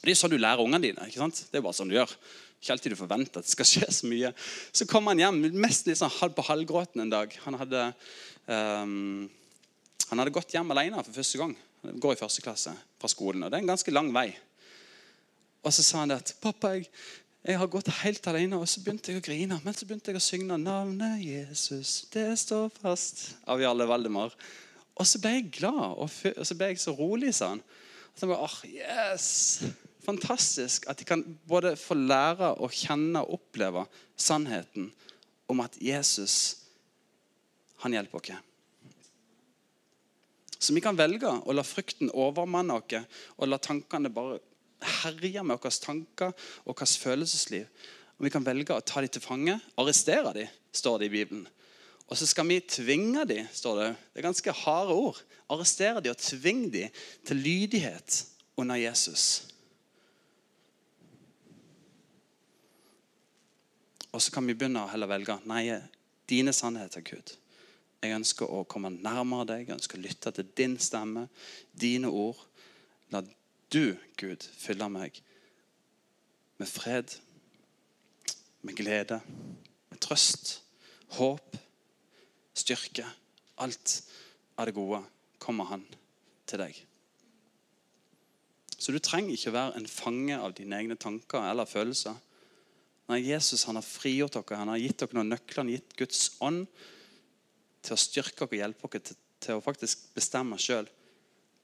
Det 0.00 0.14
er 0.14 0.18
sånn 0.22 0.32
du 0.32 0.40
lærer 0.40 0.64
ungene 0.64 0.88
dine. 0.88 1.10
ikke 1.10 1.20
sant? 1.20 1.44
Det 1.52 1.60
er 1.60 1.68
bare 1.68 1.76
sånn 1.76 1.92
du 1.92 1.98
gjør. 1.98 2.16
Ikke 2.62 2.78
alltid 2.78 2.96
du 2.96 3.00
forventer 3.02 3.44
at 3.44 3.50
det 3.50 3.52
skal 3.58 3.70
skje 3.74 3.92
så 3.92 4.08
mye. 4.08 4.32
Så 4.72 4.88
kom 4.88 5.12
han 5.12 5.20
hjem 5.20 5.44
mest 5.60 5.84
litt 5.90 6.00
sånn 6.00 6.16
halv 6.16 6.32
på 6.38 6.48
halvgråten 6.48 7.04
en 7.04 7.12
dag. 7.12 7.36
Han 7.44 7.60
hadde, 7.60 7.86
um, 8.48 9.26
han 10.08 10.24
hadde 10.24 10.32
gått 10.40 10.56
hjem 10.56 10.72
alene 10.72 11.04
for 11.04 11.20
første 11.20 11.44
gang 11.44 11.58
går 11.82 12.16
i 12.16 12.20
første 12.20 12.42
klasse 12.42 12.72
fra 13.00 13.08
skolen. 13.08 13.42
og 13.42 13.50
Det 13.50 13.58
er 13.58 13.64
en 13.64 13.74
ganske 13.74 13.94
lang 13.94 14.12
vei. 14.14 14.30
Og 15.62 15.72
så 15.72 15.82
sa 15.82 15.98
han 15.98 16.10
det 16.10 16.16
at 16.22 16.34
'Pappa, 16.40 16.68
jeg, 16.76 16.86
jeg 17.44 17.58
har 17.58 17.66
gått 17.66 17.88
helt 18.02 18.26
alene.' 18.26 18.58
Og 18.58 18.68
så 18.68 18.80
begynte 18.80 19.12
jeg 19.12 19.22
å 19.22 19.26
grine. 19.26 19.60
Men 19.64 19.74
så 19.74 19.86
begynte 19.86 20.10
jeg 20.10 20.16
å 20.16 20.28
synge 20.28 20.58
'Navnet 20.58 21.24
Jesus, 21.24 22.06
det 22.12 22.38
står 22.38 22.70
fast' 22.82 23.34
av 23.46 23.60
Jarle 23.60 23.86
Valdemar. 23.86 24.34
Og 24.96 25.06
så 25.06 25.18
ble 25.20 25.30
jeg 25.30 25.50
glad, 25.58 25.98
og 25.98 26.10
så 26.46 26.54
ble 26.54 26.66
jeg 26.72 26.80
så 26.80 26.94
rolig, 26.96 27.34
sa 27.34 27.48
han. 27.48 27.62
Og 28.14 28.20
så 28.20 28.26
bare, 28.26 28.42
oh, 28.42 28.60
yes, 28.64 29.62
Fantastisk 30.06 30.86
at 30.86 31.00
de 31.00 31.04
kan 31.04 31.22
både 31.48 31.74
få 31.76 31.96
lære 31.98 32.52
å 32.62 32.68
kjenne 32.70 33.24
og 33.24 33.40
oppleve 33.40 33.82
sannheten 34.14 34.92
om 35.50 35.62
at 35.64 35.74
Jesus, 35.82 36.56
han 37.82 37.96
hjelper 37.96 38.20
oss. 38.20 38.36
Så 40.58 40.74
vi 40.74 40.82
kan 40.84 40.96
velge 40.96 41.28
å 41.28 41.54
la 41.54 41.64
frykten 41.66 42.12
overmanne 42.14 42.78
oss 42.78 43.18
og 43.36 43.48
la 43.48 43.58
tankene 43.60 44.12
bare 44.12 44.40
herje 45.02 45.42
med 45.42 45.58
våre 45.58 45.72
tanker 45.82 46.32
og 46.64 46.72
vårt 46.74 46.96
følelsesliv. 47.00 47.66
Og 48.16 48.24
Vi 48.24 48.32
kan 48.32 48.44
velge 48.44 48.72
å 48.72 48.80
ta 48.80 49.00
dem 49.00 49.12
til 49.12 49.22
fange, 49.22 49.58
arrestere 49.76 50.32
dem, 50.32 50.48
står 50.72 50.98
det 50.98 51.06
i 51.06 51.14
Bibelen. 51.18 51.46
Og 52.08 52.16
så 52.16 52.26
skal 52.26 52.46
vi 52.48 52.60
tvinge 52.60 53.24
dem, 53.26 53.48
står 53.52 53.80
det. 53.80 53.88
Det 54.14 54.20
er 54.20 54.28
ganske 54.28 54.52
harde 54.62 54.94
ord. 54.94 55.18
Arrestere 55.50 56.00
dem 56.00 56.14
og 56.14 56.22
tvinge 56.22 56.70
dem 56.70 57.02
til 57.26 57.36
lydighet 57.36 58.22
under 58.56 58.78
Jesus. 58.78 59.42
Og 64.12 64.22
så 64.22 64.32
kan 64.32 64.46
vi 64.46 64.54
begynne 64.56 64.86
å 64.86 64.88
heller 64.88 65.10
velge 65.10 65.36
nei, 65.44 65.66
dine 66.30 66.54
sannheter, 66.56 67.02
Gud. 67.04 67.34
Jeg 68.04 68.16
ønsker 68.16 68.50
å 68.52 68.64
komme 68.68 68.92
nærmere 68.92 69.48
deg. 69.48 69.64
Jeg 69.66 69.78
ønsker 69.78 69.98
å 69.98 70.04
lytte 70.04 70.32
til 70.36 70.48
din 70.58 70.76
stemme, 70.82 71.26
dine 71.72 72.10
ord. 72.12 72.38
La 73.14 73.22
du, 73.72 73.96
Gud, 74.20 74.44
fylle 74.58 74.88
meg 74.92 75.22
med 76.56 76.68
fred, 76.70 77.12
med 78.64 78.76
glede, 78.78 79.20
med 79.90 80.00
trøst, 80.00 80.60
håp, 81.18 81.56
styrke. 82.56 83.04
Alt 83.60 84.00
av 84.56 84.68
det 84.68 84.76
gode 84.76 85.02
kommer 85.42 85.68
han 85.72 85.84
til 86.48 86.62
deg. 86.62 86.78
Så 88.76 88.92
du 88.92 89.00
trenger 89.00 89.34
ikke 89.34 89.54
være 89.54 89.80
en 89.80 89.88
fange 89.88 90.36
av 90.36 90.54
dine 90.56 90.76
egne 90.78 90.96
tanker 91.00 91.44
eller 91.48 91.68
følelser. 91.68 92.16
Nei, 93.10 93.22
Jesus 93.22 93.64
han 93.68 93.78
har 93.78 93.86
frigjort 93.86 94.36
dere, 94.36 94.60
han 94.60 94.72
har 94.72 94.82
gitt 94.82 95.00
dere 95.00 95.16
noen 95.16 95.32
nøkler, 95.32 95.60
han 95.62 95.70
har 95.70 95.78
gitt 95.78 95.96
Guds 95.98 96.22
ånd 96.44 96.66
til 97.86 97.96
å 97.96 98.00
styrke 98.00 98.44
oss 98.44 98.52
og 98.52 98.58
hjelpe 98.58 98.88
oss 98.88 98.96
til, 98.96 99.20
til, 99.40 99.58
å 99.58 99.64
faktisk 99.64 100.08
bestemme 100.16 100.58
sjøl 100.60 100.88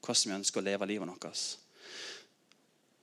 hvordan 0.03 0.31
vi 0.31 0.37
ønsker 0.39 0.61
å 0.61 0.65
leve 0.65 0.87
livet 0.89 1.11
vårt. 1.11 1.43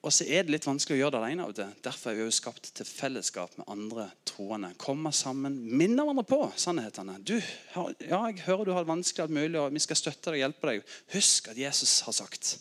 Og 0.00 0.12
så 0.16 0.24
er 0.24 0.46
det 0.46 0.54
litt 0.54 0.64
vanskelig 0.64 0.96
å 0.96 1.00
gjøre 1.02 1.12
det 1.12 1.20
alene. 1.20 1.44
av 1.44 1.52
det. 1.56 1.66
Derfor 1.84 2.10
er 2.10 2.16
vi 2.16 2.24
jo 2.24 2.32
skapt 2.32 2.70
til 2.76 2.88
fellesskap 2.88 3.56
med 3.58 3.68
andre 3.68 4.06
troende. 4.28 4.72
Komme 4.80 5.12
sammen, 5.12 5.58
minne 5.68 6.06
hverandre 6.06 6.24
på 6.24 6.40
sannhetene. 6.56 7.18
Du, 7.20 7.36
ja, 7.36 7.84
jeg 8.00 8.40
hører 8.46 8.64
du 8.64 8.72
har 8.72 8.86
det 8.86 8.92
vanskelig, 8.94 9.26
alt 9.26 9.36
mulig, 9.36 9.60
og 9.60 9.76
vi 9.76 9.84
skal 9.84 10.00
støtte 10.00 10.32
deg 10.32 10.38
og 10.38 10.44
hjelpe 10.46 10.70
deg. 10.70 10.96
Husk 11.12 11.52
at 11.52 11.60
Jesus 11.60 11.98
har 12.06 12.16
sagt. 12.16 12.54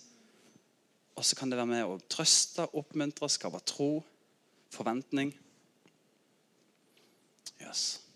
Og 1.16 1.24
så 1.28 1.40
kan 1.40 1.52
det 1.52 1.60
være 1.60 1.72
med 1.72 1.88
å 1.88 1.96
trøste, 2.12 2.68
oppmuntre, 2.76 3.32
skape 3.32 3.64
tro, 3.68 3.90
forventning. 4.76 5.32
Yes. 7.64 8.09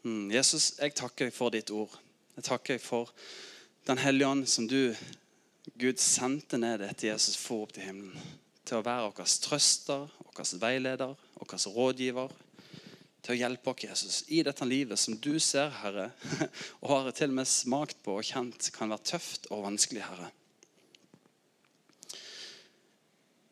Mm, 0.00 0.30
Jesus, 0.32 0.78
jeg 0.80 0.94
takker 0.96 1.28
deg 1.28 1.34
for 1.36 1.52
ditt 1.52 1.70
ord. 1.76 1.92
Jeg 2.38 2.46
takker 2.46 2.78
deg 2.78 2.84
for 2.84 3.10
Den 3.88 3.98
hellige 4.00 4.28
ånd 4.28 4.46
som 4.48 4.66
du, 4.68 4.94
Gud, 5.80 5.98
sendte 6.00 6.58
ned 6.60 6.82
etter 6.84 7.10
Jesus 7.10 7.36
for 7.40 7.64
opp 7.64 7.72
til 7.74 7.84
himmelen. 7.84 8.30
Til 8.64 8.78
å 8.78 8.84
være 8.84 9.10
vår 9.10 9.36
trøster, 9.44 10.06
vår 10.20 10.52
veileder, 10.62 11.14
vår 11.36 11.66
rådgiver. 11.74 12.32
Til 13.20 13.34
å 13.34 13.38
hjelpe 13.40 13.72
oss, 13.72 13.84
Jesus, 13.84 14.18
i 14.28 14.42
dette 14.46 14.68
livet 14.68 15.00
som 15.00 15.16
du 15.20 15.34
ser, 15.40 15.72
Herre, 15.82 16.10
og 16.80 16.92
har 16.92 17.10
til 17.16 17.32
og 17.32 17.40
med 17.40 17.48
smakt 17.48 18.00
på 18.04 18.16
og 18.20 18.24
kjent 18.24 18.70
kan 18.76 18.92
være 18.92 19.08
tøft 19.12 19.50
og 19.50 19.66
vanskelig, 19.66 20.04
Herre. 20.06 20.30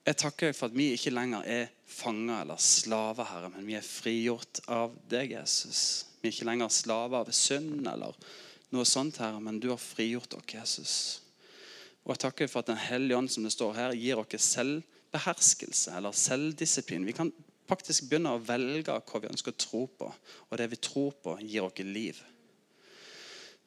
Jeg 0.09 0.17
takker 0.23 0.49
deg 0.49 0.57
for 0.57 0.71
at 0.71 0.77
vi 0.79 0.87
ikke 0.95 1.11
lenger 1.13 1.45
er 1.45 1.67
fanger 1.93 2.41
eller 2.41 2.61
slaver, 2.65 3.27
Herre, 3.29 3.51
men 3.53 3.67
vi 3.69 3.75
er 3.77 3.85
frigjort 3.85 4.63
av 4.73 4.95
deg, 5.11 5.35
Jesus. 5.35 5.81
Vi 6.23 6.31
er 6.31 6.33
ikke 6.33 6.47
lenger 6.49 6.73
slaver 6.73 7.19
av 7.19 7.33
synd 7.37 7.85
eller 7.91 8.17
noe 8.73 8.87
sånt, 8.89 9.19
Herre, 9.21 9.43
men 9.45 9.59
du 9.61 9.69
har 9.69 9.83
frigjort 9.83 10.39
oss, 10.39 10.47
Jesus. 10.55 10.95
Og 12.07 12.15
jeg 12.15 12.23
takker 12.25 12.49
for 12.49 12.63
at 12.63 12.71
Den 12.71 12.81
hellige 12.81 13.19
ånd 13.19 13.29
som 13.35 13.45
det 13.45 13.53
står 13.53 13.77
her, 13.77 13.99
gir 14.01 14.23
oss 14.23 14.49
selvbeherskelse 14.55 15.93
eller 16.01 16.17
selvdisiplin. 16.17 17.05
Vi 17.05 17.17
kan 17.19 17.33
faktisk 17.69 18.09
begynne 18.09 18.33
å 18.33 18.41
velge 18.41 18.97
hva 18.97 19.21
vi 19.21 19.29
ønsker 19.29 19.53
å 19.53 19.61
tro 19.61 19.85
på. 19.93 20.09
Og 20.49 20.57
det 20.57 20.71
vi 20.73 20.81
tror 20.89 21.13
på, 21.21 21.37
gir 21.45 21.69
oss 21.69 21.85
liv. 21.85 22.17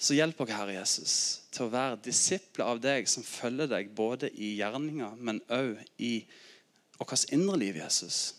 Så 0.02 0.16
hjelp 0.18 0.40
oss, 0.42 0.50
Herre 0.50 0.74
Jesus, 0.74 1.16
til 1.54 1.68
å 1.68 1.74
være 1.74 2.00
disipler 2.08 2.66
av 2.66 2.80
deg 2.82 3.10
som 3.10 3.26
følger 3.26 3.70
deg 3.70 3.92
både 3.94 4.32
i 4.34 4.56
gjerninger, 4.58 5.20
men 5.22 5.44
òg 5.54 5.78
i 6.02 6.16
vårt 6.98 7.28
indre 7.34 7.60
liv, 7.62 7.78
Jesus. 7.78 8.34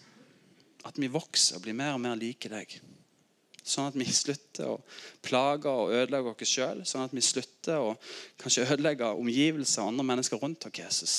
At 0.83 0.99
vi 0.99 1.11
vokser 1.13 1.61
og 1.61 1.63
blir 1.67 1.79
mer 1.79 1.95
og 1.95 2.03
mer 2.03 2.19
like 2.19 2.51
deg. 2.51 2.75
Sånn 3.63 3.93
at 3.93 3.95
vi 3.95 4.09
slutter 4.11 4.73
å 4.73 4.81
plage 5.23 5.71
og 5.71 5.95
ødelegge 5.95 6.33
oss 6.35 6.51
sjøl. 6.51 6.83
Sånn 6.89 7.07
at 7.07 7.15
vi 7.15 7.23
slutter 7.23 7.79
å 7.79 7.95
kanskje 8.43 8.67
ødelegge 8.67 9.13
omgivelser 9.15 9.85
og 9.85 9.93
andre 9.93 10.09
mennesker 10.11 10.43
rundt 10.43 10.67
oss. 10.67 10.79
Jesus. 10.83 11.17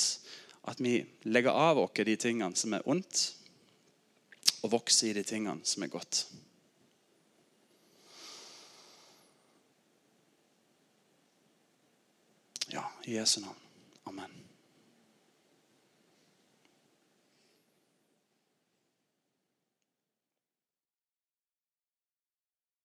At 0.68 0.80
vi 0.80 0.98
legger 1.24 1.56
av 1.56 1.80
oss 1.80 2.04
de 2.04 2.16
tingene 2.20 2.56
som 2.56 2.76
er 2.76 2.84
ondt, 2.84 3.30
og 4.64 4.72
vokser 4.76 5.10
i 5.10 5.16
de 5.16 5.24
tingene 5.24 5.64
som 5.64 5.84
er 5.84 5.92
godt. 5.92 6.26
Ja, 12.68 12.90
i 13.04 13.14
Jesu 13.14 13.40
navn. 13.40 13.63